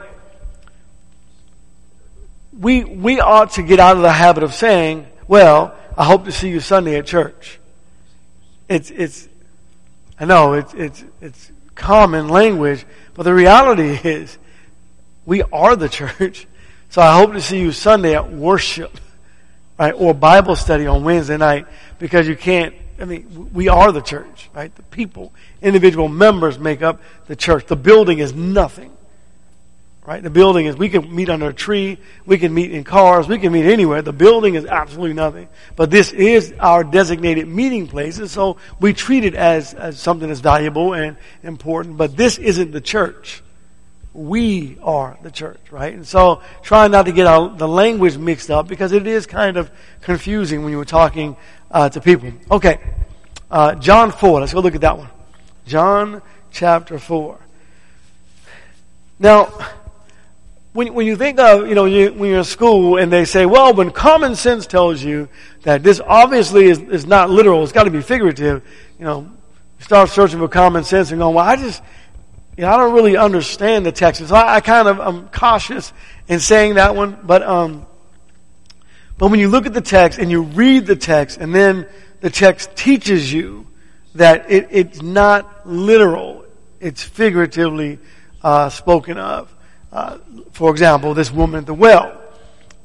[2.59, 6.31] We, we ought to get out of the habit of saying, well, I hope to
[6.31, 7.59] see you Sunday at church.
[8.67, 9.27] It's, it's,
[10.19, 14.38] I know, it's, it's, it's common language, but the reality is
[15.25, 16.47] We are the church.
[16.89, 18.97] So I hope to see you Sunday at worship,
[19.77, 19.91] right?
[19.91, 21.67] Or Bible study on Wednesday night
[21.99, 24.73] because you can't, I mean, we are the church, right?
[24.73, 27.65] The people, individual members make up the church.
[27.65, 28.95] The building is nothing.
[30.05, 30.21] Right?
[30.21, 33.39] The building is, we can meet under a tree, we can meet in cars, we
[33.39, 34.03] can meet anywhere.
[34.03, 35.47] The building is absolutely nothing.
[35.75, 40.27] But this is our designated meeting place, and so we treat it as, as something
[40.27, 43.41] that's valuable and important, but this isn't the church.
[44.13, 45.93] We are the church, right?
[45.93, 49.57] And so trying not to get our, the language mixed up because it is kind
[49.57, 51.35] of confusing when you were talking
[51.71, 52.31] uh, to people.
[52.51, 52.79] Okay.
[53.49, 55.09] Uh, John 4, let's go look at that one.
[55.65, 57.39] John chapter 4.
[59.19, 59.51] Now,
[60.75, 63.45] when, when you think of, you know, you, when you're in school and they say,
[63.45, 65.29] well, when common sense tells you
[65.61, 68.61] that this obviously is, is not literal, it's got to be figurative,
[68.99, 71.81] you know, you start searching for common sense and going, well, I just,
[72.57, 74.27] you know, I don't really understand the text.
[74.27, 75.93] So I, I kind of, I'm cautious
[76.27, 77.85] in saying that one, but, um,
[79.17, 81.88] but when you look at the text and you read the text and then
[82.19, 83.65] the text teaches you
[84.15, 86.43] that it, it's not literal,
[86.81, 87.97] it's figuratively
[88.43, 89.54] uh, spoken of
[89.95, 90.17] uh,
[90.51, 92.21] for example, this woman at the well.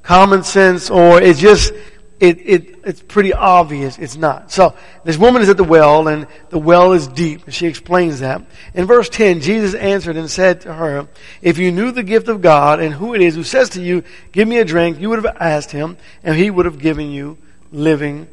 [0.04, 1.72] Common sense, or it's just,
[2.20, 4.52] it, it, it's pretty obvious it's not.
[4.52, 8.20] So, this woman is at the well, and the well is deep, and she explains
[8.20, 8.42] that.
[8.74, 11.08] In verse 10, Jesus answered and said to her,
[11.42, 14.04] If you knew the gift of God and who it is who says to you,
[14.30, 17.38] Give me a drink, you would have asked him, and he would have given you
[17.72, 18.28] living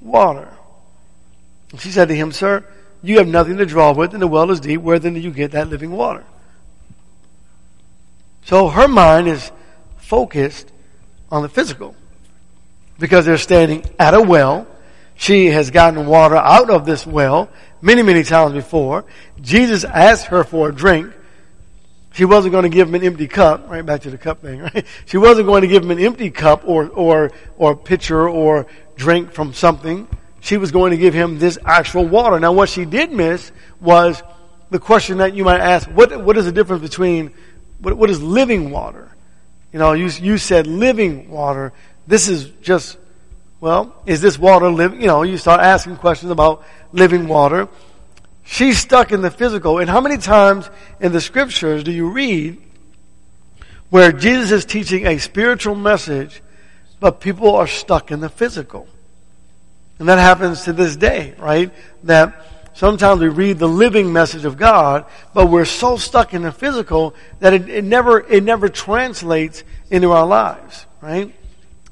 [0.00, 0.48] water.
[1.76, 2.64] She said to him, Sir,
[3.02, 4.80] you have nothing to draw with, and the well is deep.
[4.80, 6.24] Where then do you get that living water?
[8.44, 9.50] So her mind is
[9.96, 10.70] focused
[11.30, 11.94] on the physical
[12.98, 14.66] because they're standing at a well.
[15.14, 17.48] She has gotten water out of this well
[17.80, 19.04] many, many times before.
[19.40, 21.12] Jesus asked her for a drink.
[22.12, 24.60] She wasn't going to give him an empty cup, right back to the cup thing,
[24.74, 24.86] right?
[25.06, 29.32] She wasn't going to give him an empty cup or, or, or pitcher or drink
[29.32, 30.08] from something.
[30.40, 32.38] She was going to give him this actual water.
[32.40, 34.22] Now what she did miss was
[34.70, 37.32] the question that you might ask, what, what is the difference between
[37.82, 39.10] what, what is living water?
[39.72, 41.72] You know, you, you said living water.
[42.06, 42.96] This is just,
[43.60, 45.00] well, is this water living?
[45.00, 47.68] You know, you start asking questions about living water.
[48.44, 49.78] She's stuck in the physical.
[49.78, 52.60] And how many times in the scriptures do you read
[53.90, 56.42] where Jesus is teaching a spiritual message,
[57.00, 58.86] but people are stuck in the physical?
[59.98, 61.72] And that happens to this day, right?
[62.04, 65.04] That Sometimes we read the living message of God,
[65.34, 70.12] but we're so stuck in the physical that it, it never, it never translates into
[70.12, 71.34] our lives, right?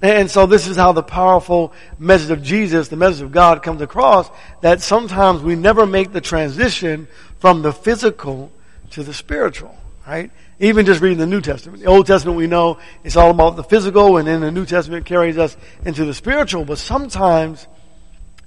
[0.03, 3.83] And so this is how the powerful message of Jesus, the message of God comes
[3.83, 4.31] across,
[4.62, 7.07] that sometimes we never make the transition
[7.38, 8.51] from the physical
[8.90, 10.31] to the spiritual, right?
[10.59, 11.83] Even just reading the New Testament.
[11.83, 15.05] The Old Testament we know it's all about the physical and then the New Testament
[15.05, 17.66] carries us into the spiritual, but sometimes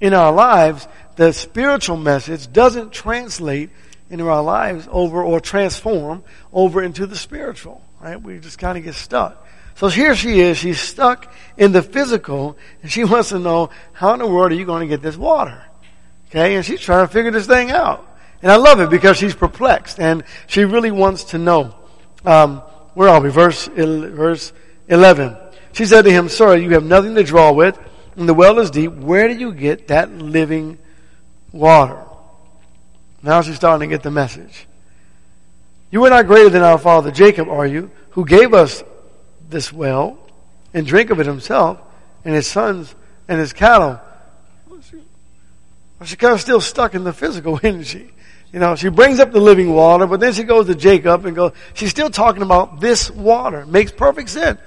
[0.02, 3.70] in our lives, the spiritual message doesn't translate
[4.10, 8.22] into our lives over or transform over into the spiritual, right?
[8.22, 9.48] We just kind of get stuck.
[9.76, 14.14] So here she is, she's stuck in the physical, and she wants to know, how
[14.14, 15.64] in the world are you going to get this water?
[16.30, 18.08] Okay, and she's trying to figure this thing out.
[18.42, 21.76] And I love it because she's perplexed, and she really wants to know.
[22.26, 22.58] Um,
[22.94, 23.30] where are we?
[23.30, 24.54] Verse, verse
[24.90, 25.38] 11.
[25.72, 27.80] She said to him, Sir, you have nothing to draw with,
[28.16, 28.92] and the well is deep.
[28.92, 30.78] Where do you get that living
[31.54, 31.98] water.
[33.22, 34.68] Now she's starting to get the message.
[35.92, 38.84] You are not greater than our father Jacob, are you, who gave us
[39.50, 40.18] this well
[40.74, 41.80] and drank of it himself
[42.26, 42.94] and his sons
[43.30, 44.02] and his cattle?
[46.04, 48.10] She's kind of still stuck in the physical, isn't she?
[48.52, 51.36] You know, she brings up the living water, but then she goes to Jacob and
[51.36, 53.66] goes, she's still talking about this water.
[53.66, 54.60] Makes perfect sense.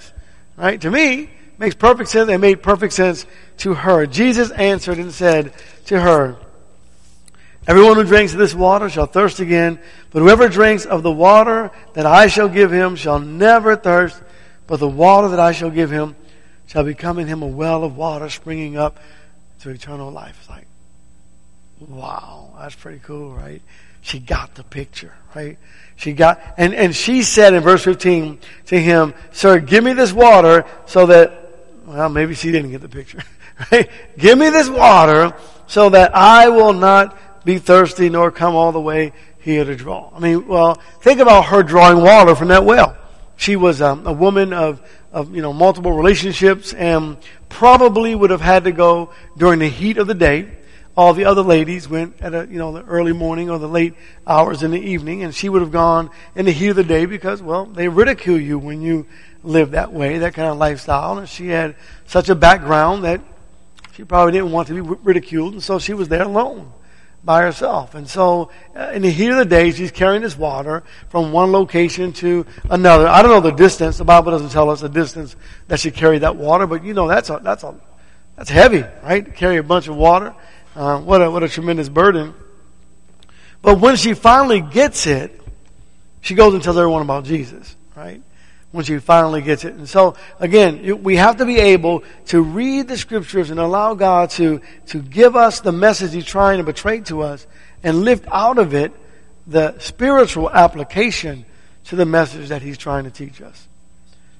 [0.57, 0.81] Right?
[0.81, 2.29] To me, makes perfect sense.
[2.31, 3.27] It made perfect sense
[3.59, 4.07] to her.
[4.07, 5.53] Jesus answered and said
[5.87, 6.37] to her,
[7.67, 12.07] Everyone who drinks this water shall thirst again, but whoever drinks of the water that
[12.07, 14.23] I shall give him shall never thirst,
[14.69, 16.15] but the water that I shall give him
[16.67, 18.99] shall become in him a well of water springing up
[19.61, 20.37] to eternal life.
[20.41, 20.67] It's like,
[21.81, 23.63] wow, that's pretty cool, right?
[24.01, 25.59] She got the picture, right?
[25.97, 30.13] She got, and, and she said in verse 15 to him, Sir, give me this
[30.13, 31.53] water so that,
[31.85, 33.23] well, maybe she didn't get the picture,
[33.73, 33.91] right?
[34.17, 35.35] Give me this water
[35.67, 40.11] so that I will not be thirsty nor come all the way here to draw.
[40.15, 42.97] I mean, well, think about her drawing water from that well.
[43.37, 44.83] She was um, a woman of,
[45.13, 47.17] of, you know, multiple relationships and
[47.49, 50.51] probably would have had to go during the heat of the day
[50.97, 53.93] all the other ladies went at a, you know, the early morning or the late
[54.27, 57.05] hours in the evening, and she would have gone in the heat of the day
[57.05, 59.07] because, well, they ridicule you when you
[59.43, 61.19] live that way, that kind of lifestyle.
[61.19, 63.21] And she had such a background that
[63.93, 66.73] she probably didn't want to be ridiculed, and so she was there alone
[67.27, 67.95] by herself.
[67.97, 71.51] And so, uh, in the heat of the day, she's carrying this water from one
[71.51, 73.09] location to another.
[73.09, 73.99] I don't know the distance.
[73.99, 75.35] The Bible doesn't tell us the distance
[75.67, 77.75] that she carried that water, but you know that's a that's a
[78.37, 79.25] that's heavy, right?
[79.25, 80.35] To carry a bunch of water.
[80.75, 82.33] Uh, what a what a tremendous burden.
[83.61, 85.39] But when she finally gets it,
[86.21, 88.23] she goes and tells everyone about Jesus, right?
[88.73, 89.75] When she finally gets it.
[89.75, 94.31] And so, again, we have to be able to read the scriptures and allow God
[94.31, 97.47] to, to give us the message He's trying to betray to us
[97.83, 98.93] and lift out of it
[99.47, 101.45] the spiritual application
[101.85, 103.69] to the message that He's trying to teach us.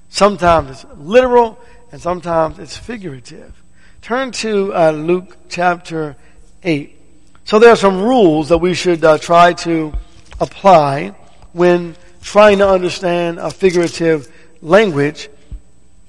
[0.09, 1.59] Sometimes it's literal
[1.91, 3.53] and sometimes it's figurative.
[4.01, 6.15] Turn to uh, Luke chapter
[6.63, 6.93] 8.
[7.45, 9.93] So there are some rules that we should uh, try to
[10.39, 11.15] apply
[11.53, 11.95] when
[12.27, 14.29] trying to understand a figurative
[14.61, 15.29] language,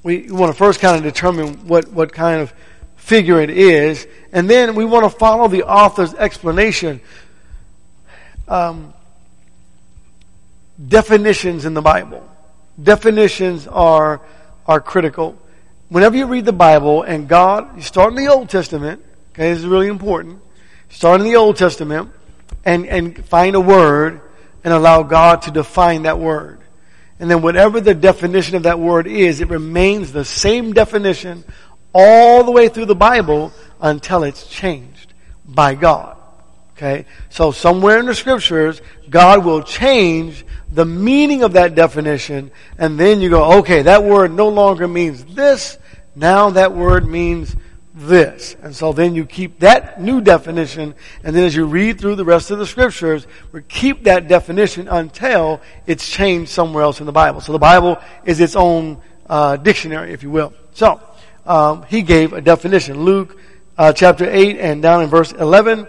[0.03, 2.53] we want to first kind of determine what, what kind of
[2.97, 7.01] figure it is, and then we want to follow the author's explanation.
[8.49, 8.93] Um,
[10.89, 12.29] definitions in the Bible.
[12.83, 14.21] Definitions are,
[14.67, 15.39] are critical.
[15.89, 19.05] Whenever you read the Bible and God, you start in the Old Testament,
[19.35, 20.43] okay, this is really important.
[20.91, 22.11] Start in the Old Testament
[22.65, 24.21] and, and find a word
[24.69, 26.61] and allow God to define that word.
[27.19, 31.43] And then whatever the definition of that word is, it remains the same definition
[31.95, 33.51] all the way through the Bible
[33.81, 35.15] until it's changed
[35.47, 36.19] by God.
[36.77, 37.07] Okay?
[37.31, 43.23] So somewhere in the scriptures, God will change the meaning of that definition and then
[43.23, 45.79] you go, okay, that word no longer means this.
[46.15, 47.57] Now that word means
[47.99, 48.57] this.
[48.63, 52.25] And so then you keep that new definition, and then as you read through the
[52.25, 57.13] rest of the scriptures, we keep that definition until it's changed somewhere else in the
[57.13, 57.41] Bible.
[57.41, 60.53] So the Bible is its own uh, dictionary, if you will.
[60.73, 61.01] So
[61.47, 63.03] um, he gave a definition.
[63.03, 63.39] Luke
[63.77, 65.87] uh, chapter 8 and down in verse 11.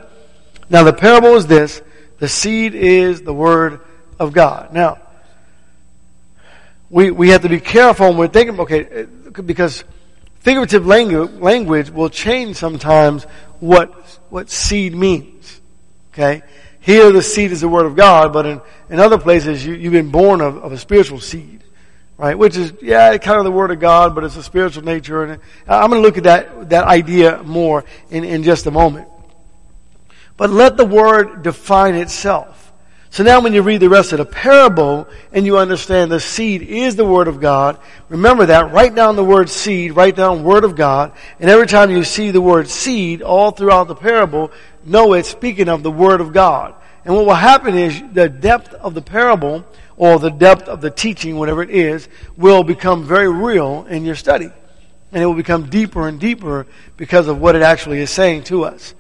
[0.70, 1.82] Now the parable is this.
[2.20, 3.82] The seed is the word
[4.20, 4.74] of God.
[4.74, 5.00] Now,
[6.90, 9.06] we, we have to be careful when we're thinking, okay,
[9.46, 9.84] because
[10.40, 13.24] figurative language will change sometimes
[13.60, 13.92] what,
[14.30, 15.62] what seed means.
[16.14, 16.42] Okay?
[16.80, 19.94] Here the seed is the word of God, but in, in other places you, you've
[19.94, 21.64] been born of, of a spiritual seed.
[22.18, 22.38] Right?
[22.38, 25.24] Which is, yeah, kind of the word of God, but it's a spiritual nature.
[25.24, 29.08] And I'm going to look at that, that idea more in, in just a moment.
[30.36, 32.59] But let the word define itself.
[33.12, 36.62] So now when you read the rest of the parable and you understand the seed
[36.62, 40.64] is the Word of God, remember that, write down the word seed, write down Word
[40.64, 44.52] of God, and every time you see the word seed all throughout the parable,
[44.86, 46.76] know it's speaking of the Word of God.
[47.04, 49.66] And what will happen is the depth of the parable
[49.98, 54.16] or the depth of the teaching, whatever it is, will become very real in your
[54.16, 54.52] study.
[55.12, 58.66] And it will become deeper and deeper because of what it actually is saying to
[58.66, 58.94] us.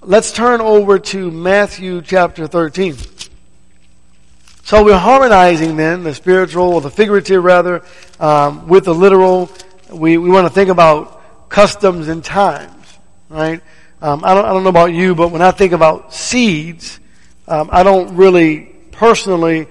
[0.00, 2.96] Let's turn over to Matthew chapter 13.
[4.64, 7.82] So we're harmonizing then the spiritual or the figurative rather
[8.20, 9.50] um, with the literal.
[9.90, 12.98] We we want to think about customs and times,
[13.28, 13.60] right?
[14.00, 17.00] Um, I don't I don't know about you, but when I think about seeds,
[17.48, 19.66] um, I don't really personally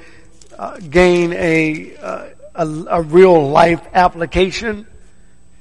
[0.59, 2.25] uh, gain a, uh,
[2.55, 4.85] a a real life application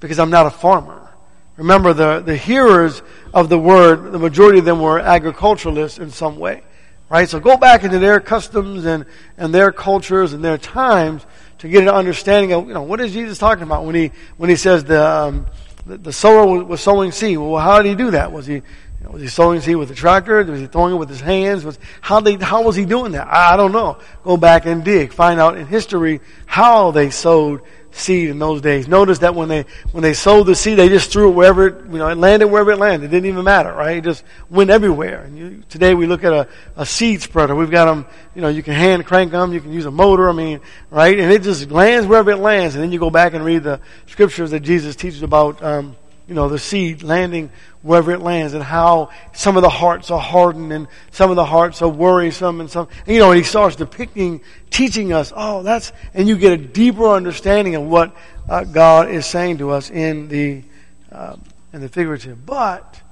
[0.00, 1.08] because I'm not a farmer.
[1.56, 3.00] Remember the the hearers
[3.32, 6.64] of the word, the majority of them were agriculturalists in some way.
[7.10, 7.28] Right?
[7.28, 9.04] So go back into their customs and,
[9.36, 11.26] and their cultures and their times
[11.58, 14.48] to get an understanding of, you know, what is Jesus talking about when he, when
[14.48, 15.46] he says the, um,
[15.86, 17.36] the, the, sower was, sowing seed?
[17.36, 18.30] Well, how did he do that?
[18.30, 18.62] Was he, you
[19.02, 20.44] know, was he sowing seed with a tractor?
[20.44, 21.64] Was he throwing it with his hands?
[21.64, 23.26] Was, how they, how was he doing that?
[23.26, 23.98] I, I don't know.
[24.22, 25.12] Go back and dig.
[25.12, 27.62] Find out in history how they sowed
[27.92, 28.88] seed in those days.
[28.88, 31.84] Notice that when they when they sowed the seed, they just threw it wherever it,
[31.90, 33.06] you know it landed wherever it landed.
[33.06, 33.98] It didn't even matter, right?
[33.98, 35.22] It just went everywhere.
[35.22, 37.54] And you, today we look at a, a seed spreader.
[37.54, 40.28] We've got them, you know, you can hand crank them, you can use a motor.
[40.28, 40.60] I mean,
[40.90, 41.18] right?
[41.18, 42.74] And it just lands wherever it lands.
[42.74, 45.62] And then you go back and read the scriptures that Jesus teaches about.
[45.62, 45.96] Um,
[46.30, 47.50] you know, the seed landing
[47.82, 51.44] wherever it lands and how some of the hearts are hardened and some of the
[51.44, 55.64] hearts are worrisome and some, and, you know, and he starts depicting, teaching us, oh,
[55.64, 58.14] that's, and you get a deeper understanding of what
[58.48, 60.62] uh, God is saying to us in the,
[61.10, 61.34] uh,
[61.72, 62.46] in the figurative.
[62.46, 63.02] But,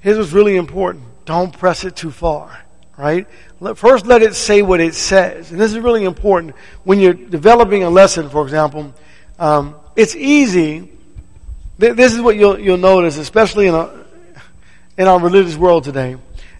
[0.00, 1.02] here's what's really important.
[1.24, 2.56] Don't press it too far,
[2.96, 3.26] right?
[3.74, 5.50] First let it say what it says.
[5.50, 6.54] And this is really important.
[6.84, 8.94] When you're developing a lesson, for example,
[9.40, 10.92] um, it's easy
[11.78, 14.04] this is what you'll, you'll notice, especially in a,
[14.96, 16.16] in our religious world today,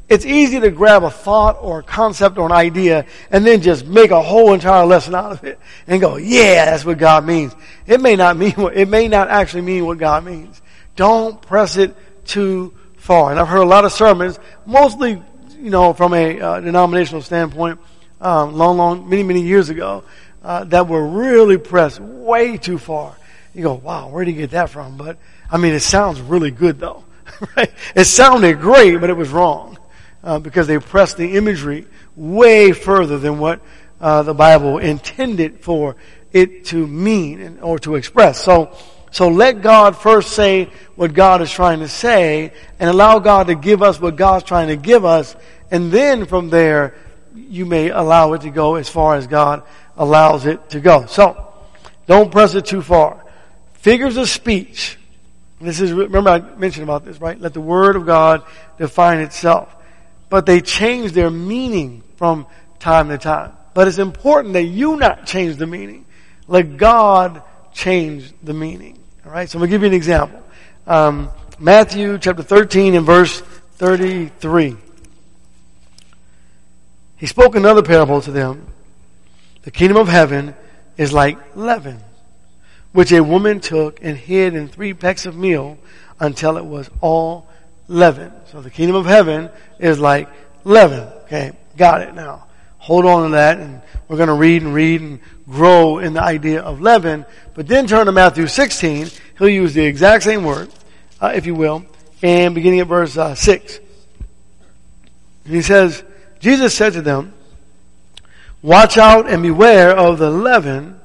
[0.09, 3.87] it's easy to grab a thought or a concept or an idea and then just
[3.87, 7.55] make a whole entire lesson out of it and go, yeah, that's what God means.
[7.87, 10.61] It may not mean what, it may not actually mean what God means.
[10.97, 11.97] Don't press it
[12.27, 13.31] too far.
[13.31, 15.23] And I've heard a lot of sermons, mostly,
[15.59, 17.81] you know, from a uh, denominational standpoint,
[18.21, 20.05] um, long, long, many, many years ago,
[20.43, 23.17] uh, that were really pressed way too far.
[23.55, 24.97] You go, wow, where did you get that from?
[24.97, 25.17] But,
[25.49, 27.05] I mean, it sounds really good though,
[27.57, 27.73] right?
[27.95, 29.79] It sounded great, but it was wrong
[30.25, 31.87] uh, because they pressed the imagery
[32.17, 33.61] way further than what
[34.01, 35.97] uh, the Bible intended for
[36.33, 38.43] it to mean or to express.
[38.43, 38.77] So,
[39.13, 43.55] so let God first say what God is trying to say and allow God to
[43.55, 45.37] give us what God's trying to give us.
[45.71, 46.97] And then from there,
[47.37, 49.63] you may allow it to go as far as God
[49.97, 51.07] allows it to go.
[51.07, 51.53] So,
[52.07, 53.24] don't press it too far.
[53.85, 54.97] Figures of speech.
[55.61, 57.39] This is, remember I mentioned about this, right?
[57.39, 58.43] Let the Word of God
[58.79, 59.75] define itself
[60.35, 62.45] but they change their meaning from
[62.81, 63.53] time to time.
[63.73, 66.07] But it's important that you not change the meaning.
[66.49, 67.41] Let God
[67.73, 68.99] change the meaning.
[69.25, 69.49] All right.
[69.49, 70.43] So I'm gonna give you an example.
[70.89, 71.31] Um,
[71.61, 73.41] Matthew chapter 13 and verse
[73.77, 74.77] 33.
[77.17, 78.67] He spoke another parable to them.
[79.63, 80.57] The kingdom of heaven
[80.97, 82.01] is like leaven,
[82.95, 85.77] which a woman took and hid in three pecks of meal
[86.21, 87.49] until it was all
[87.89, 88.33] leaven.
[88.53, 90.29] So the kingdom of heaven is like
[90.63, 91.09] leaven.
[91.25, 92.47] Okay, got it now.
[92.79, 95.19] Hold on to that and we're going to read and read and
[95.49, 97.27] grow in the idea of leaven.
[97.55, 99.09] But then turn to Matthew 16.
[99.39, 100.71] He'll use the exact same word,
[101.21, 101.85] uh, if you will,
[102.23, 103.81] and beginning at verse uh, 6.
[105.47, 106.05] he says,
[106.39, 107.33] Jesus said to them,
[108.63, 111.01] Watch out and beware of the leaven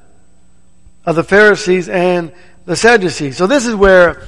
[1.10, 2.32] of the Pharisees and
[2.64, 3.36] the Sadducees.
[3.36, 4.26] So this is where,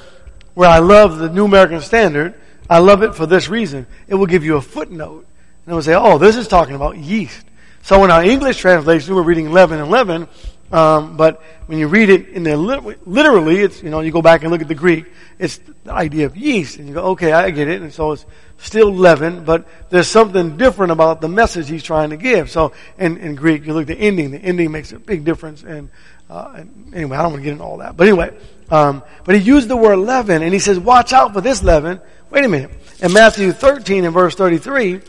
[0.53, 2.35] where I love the New American Standard
[2.69, 3.87] I love it for this reason.
[4.07, 5.25] It will give you a footnote.
[5.65, 7.45] And it will say, oh, this is talking about yeast.
[7.81, 10.27] So in our English translation, we're reading leaven and leaven.
[10.71, 14.41] Um, but when you read it in the literally, it's you know you go back
[14.41, 15.05] and look at the Greek.
[15.37, 17.81] It's the idea of yeast, and you go, okay, I get it.
[17.81, 18.25] And so it's
[18.57, 22.49] still leaven, but there's something different about the message he's trying to give.
[22.49, 24.31] So in, in Greek, you look at the ending.
[24.31, 25.61] The ending makes a big difference.
[25.63, 25.89] And,
[26.33, 26.63] uh,
[26.93, 27.95] anyway, I don't want to get into all that.
[27.95, 28.35] But anyway,
[28.69, 32.01] um, but he used the word leaven, and he says, watch out for this leaven
[32.33, 32.71] Wait a minute.
[32.99, 35.01] In Matthew 13 and verse 33,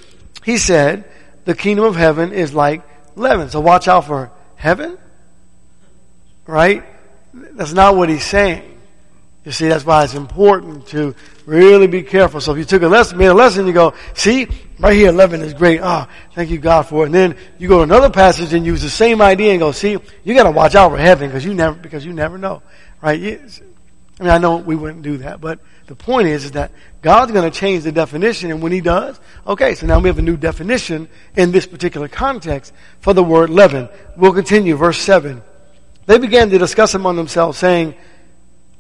[0.45, 1.05] he said,
[1.47, 2.83] the kingdom of heaven is like
[3.17, 3.49] leaven.
[3.49, 4.99] So watch out for heaven.
[6.47, 6.85] Right?
[7.33, 8.74] That's not what he's saying.
[9.45, 11.15] You see, that's why it's important to
[11.45, 12.41] really be careful.
[12.41, 15.43] So if you took a lesson, made a lesson, you go, see, right here, leaven
[15.43, 15.81] is great.
[15.83, 17.07] Ah, oh, thank you God for it.
[17.07, 19.99] And then you go to another passage and use the same idea and go, see,
[20.25, 22.63] you gotta watch out for heaven because you never, because you never know.
[23.03, 23.21] Right?
[23.21, 26.73] I mean, I know we wouldn't do that, but the point is, is that
[27.03, 30.23] God's to change the definition, and when He does, okay, so now we have a
[30.23, 33.91] new definition in this particular context for the word leaven.
[34.17, 35.43] We'll continue, verse 7.
[36.07, 37.95] They began to discuss among themselves, saying,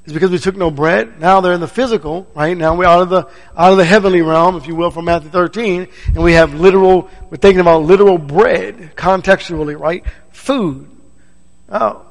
[0.04, 1.18] it's because we took no bread.
[1.18, 2.54] Now they're in the physical, right?
[2.54, 3.26] Now we're out of the,
[3.56, 7.08] out of the heavenly realm, if you will, from Matthew 13, and we have literal,
[7.30, 10.04] we're thinking about literal bread, contextually, right?
[10.30, 10.90] Food.
[11.70, 12.04] Oh,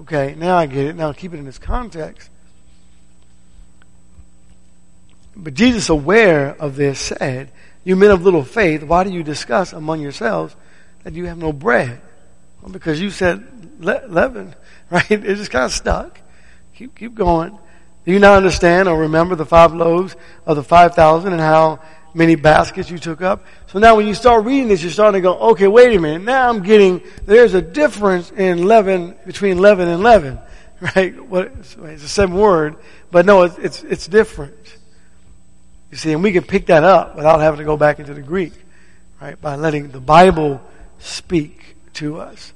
[0.00, 0.96] okay, now I get it.
[0.96, 2.30] Now keep it in its context.
[5.36, 7.52] But Jesus, aware of this, said,
[7.84, 10.56] You men of little faith, why do you discuss among yourselves
[11.04, 12.00] that you have no bread?
[12.60, 14.56] Well, because you said le- leaven,
[14.90, 15.08] right?
[15.08, 16.20] It just kind of stuck.
[16.76, 17.58] Keep, keep going.
[18.04, 20.14] Do you not understand or remember the five loaves
[20.44, 21.80] of the 5,000 and how
[22.12, 23.46] many baskets you took up?
[23.68, 26.22] So now when you start reading this, you're starting to go, okay, wait a minute.
[26.22, 30.38] Now I'm getting, there's a difference in leaven, between leaven and leaven,
[30.94, 31.18] right?
[31.26, 32.76] What, it's the same word,
[33.10, 34.76] but no, it's, it's, it's different.
[35.90, 38.20] You see, and we can pick that up without having to go back into the
[38.20, 38.52] Greek,
[39.18, 39.40] right?
[39.40, 40.60] By letting the Bible
[40.98, 42.52] speak to us.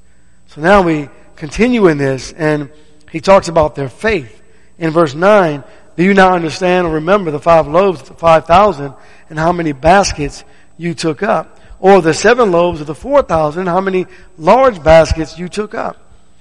[0.48, 2.70] So now we continue in this, and
[3.10, 4.42] he talks about their faith.
[4.78, 5.64] In verse 9,
[5.96, 8.94] do you not understand or remember the five loaves of the 5,000
[9.28, 10.44] and how many baskets
[10.76, 11.58] you took up?
[11.78, 14.06] Or the seven loaves of the 4,000, how many
[14.38, 15.96] large baskets you took up?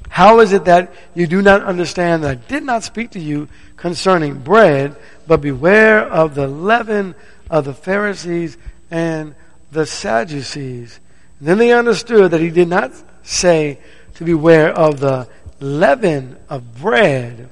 [0.09, 3.47] How is it that you do not understand that I did not speak to you
[3.78, 4.95] concerning bread,
[5.28, 7.15] but beware of the leaven
[7.49, 8.57] of the Pharisees
[8.91, 9.36] and
[9.72, 10.99] the Sadducees.
[11.39, 12.91] And then they understood that he did not
[13.24, 13.80] say
[14.15, 15.28] to beware of the
[15.60, 17.49] leaven of bread,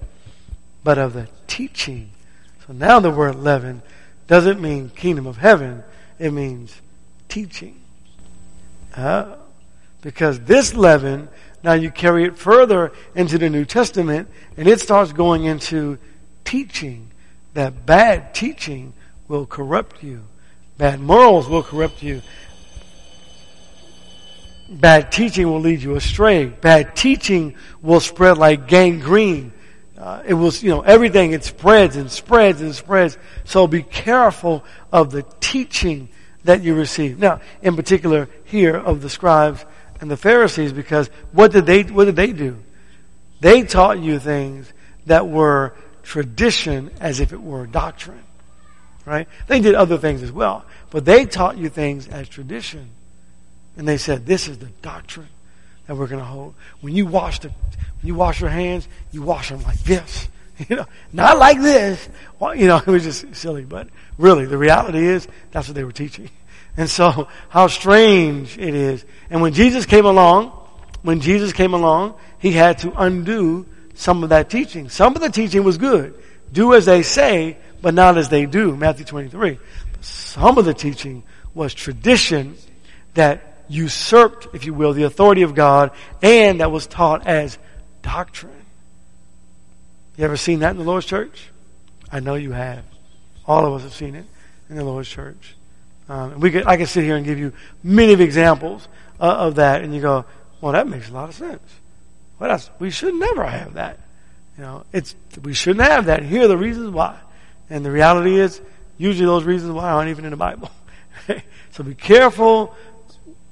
[0.84, 2.12] but of the teaching.
[2.66, 3.82] So now the word leaven
[4.28, 5.84] doesn't mean kingdom of heaven,
[6.20, 6.76] it means
[7.30, 7.80] teaching.
[8.95, 9.36] Uh,
[10.01, 11.30] because this leaven,
[11.64, 15.97] now you carry it further into the New Testament, and it starts going into
[16.43, 17.12] teaching
[17.53, 18.93] that bad teaching
[19.28, 20.24] will corrupt you.
[20.78, 22.22] Bad morals will corrupt you.
[24.70, 26.45] Bad teaching will lead you astray.
[26.45, 29.53] Bad teaching will spread like gangrene.
[29.97, 33.18] Uh, it was, you know, everything, it spreads and spreads and spreads.
[33.45, 36.09] So be careful of the teaching
[36.43, 37.18] that you receive.
[37.18, 39.65] Now, in particular here of the scribes
[39.99, 42.57] and the Pharisees, because what did they, what did they do?
[43.39, 44.72] They taught you things
[45.05, 48.24] that were tradition as if it were doctrine.
[49.05, 49.28] Right?
[49.47, 50.65] They did other things as well.
[50.89, 52.89] But they taught you things as tradition.
[53.78, 55.30] And they said, this is the doctrine
[55.86, 56.55] that we're going to hold.
[56.82, 60.28] When you wash the, when you wash your hands, you wash them like this.
[60.69, 62.09] You know, not like this.
[62.39, 65.84] Well, you know, it was just silly, but really, the reality is that's what they
[65.84, 66.32] were teaching.
[66.80, 69.03] And so, how strange it is.
[69.32, 70.49] And when Jesus came along,
[71.01, 73.65] when Jesus came along, he had to undo
[73.95, 74.89] some of that teaching.
[74.89, 76.13] Some of the teaching was good.
[76.51, 78.75] Do as they say, but not as they do.
[78.75, 79.57] Matthew 23.
[79.91, 81.23] But some of the teaching
[81.55, 82.55] was tradition
[83.15, 85.91] that usurped, if you will, the authority of God
[86.22, 87.57] and that was taught as
[88.01, 88.53] doctrine.
[90.18, 91.49] You ever seen that in the Lord's church?
[92.11, 92.84] I know you have.
[93.45, 94.26] All of us have seen it
[94.70, 95.55] in the Lord's church.
[96.09, 97.53] Um, we could, I could sit here and give you
[97.84, 98.88] many examples
[99.20, 100.26] uh, of that, and you go,
[100.61, 101.61] "Well, that makes a lot of sense."
[102.39, 103.99] Well, that's, we should never have that.
[104.57, 106.24] You know, it's we shouldn't have that.
[106.24, 107.18] Here are the reasons why,
[107.70, 108.61] and the reality is,
[108.97, 110.72] usually those reasons why aren't even in the Bible.
[111.72, 112.76] so be careful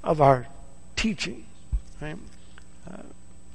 [0.06, 0.46] of our
[0.94, 1.44] teaching.
[2.00, 2.16] Right?
[2.90, 3.02] Uh,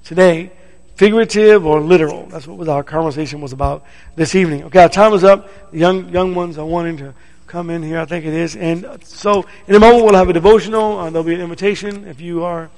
[0.04, 0.52] today,
[0.95, 2.28] figurative or literal.
[2.28, 3.86] That's what our conversation was about
[4.16, 4.66] this evening.
[4.66, 5.72] Okay, our time is up.
[5.72, 7.14] The young young ones are wanting to
[7.47, 7.99] come in here.
[7.99, 8.56] I think it is.
[8.56, 10.99] And so, in a moment, we'll have a devotional.
[10.99, 12.70] Uh, there'll be an invitation if you are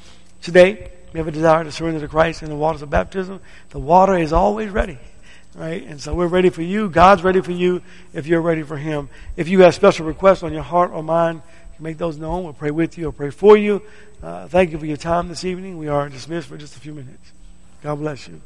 [0.41, 0.91] today.
[1.13, 3.39] You have a desire to surrender to Christ in the waters of baptism.
[3.69, 4.97] The water is always ready.
[5.55, 5.83] Right?
[5.83, 6.89] And so we're ready for you.
[6.89, 9.09] God's ready for you if you're ready for Him.
[9.37, 11.43] If you have special requests on your heart or mind,
[11.79, 12.43] make those known.
[12.43, 13.81] We'll pray with you We'll pray for you.
[14.21, 15.77] Uh, thank you for your time this evening.
[15.77, 17.31] We are dismissed for just a few minutes.
[17.81, 18.41] God bless you.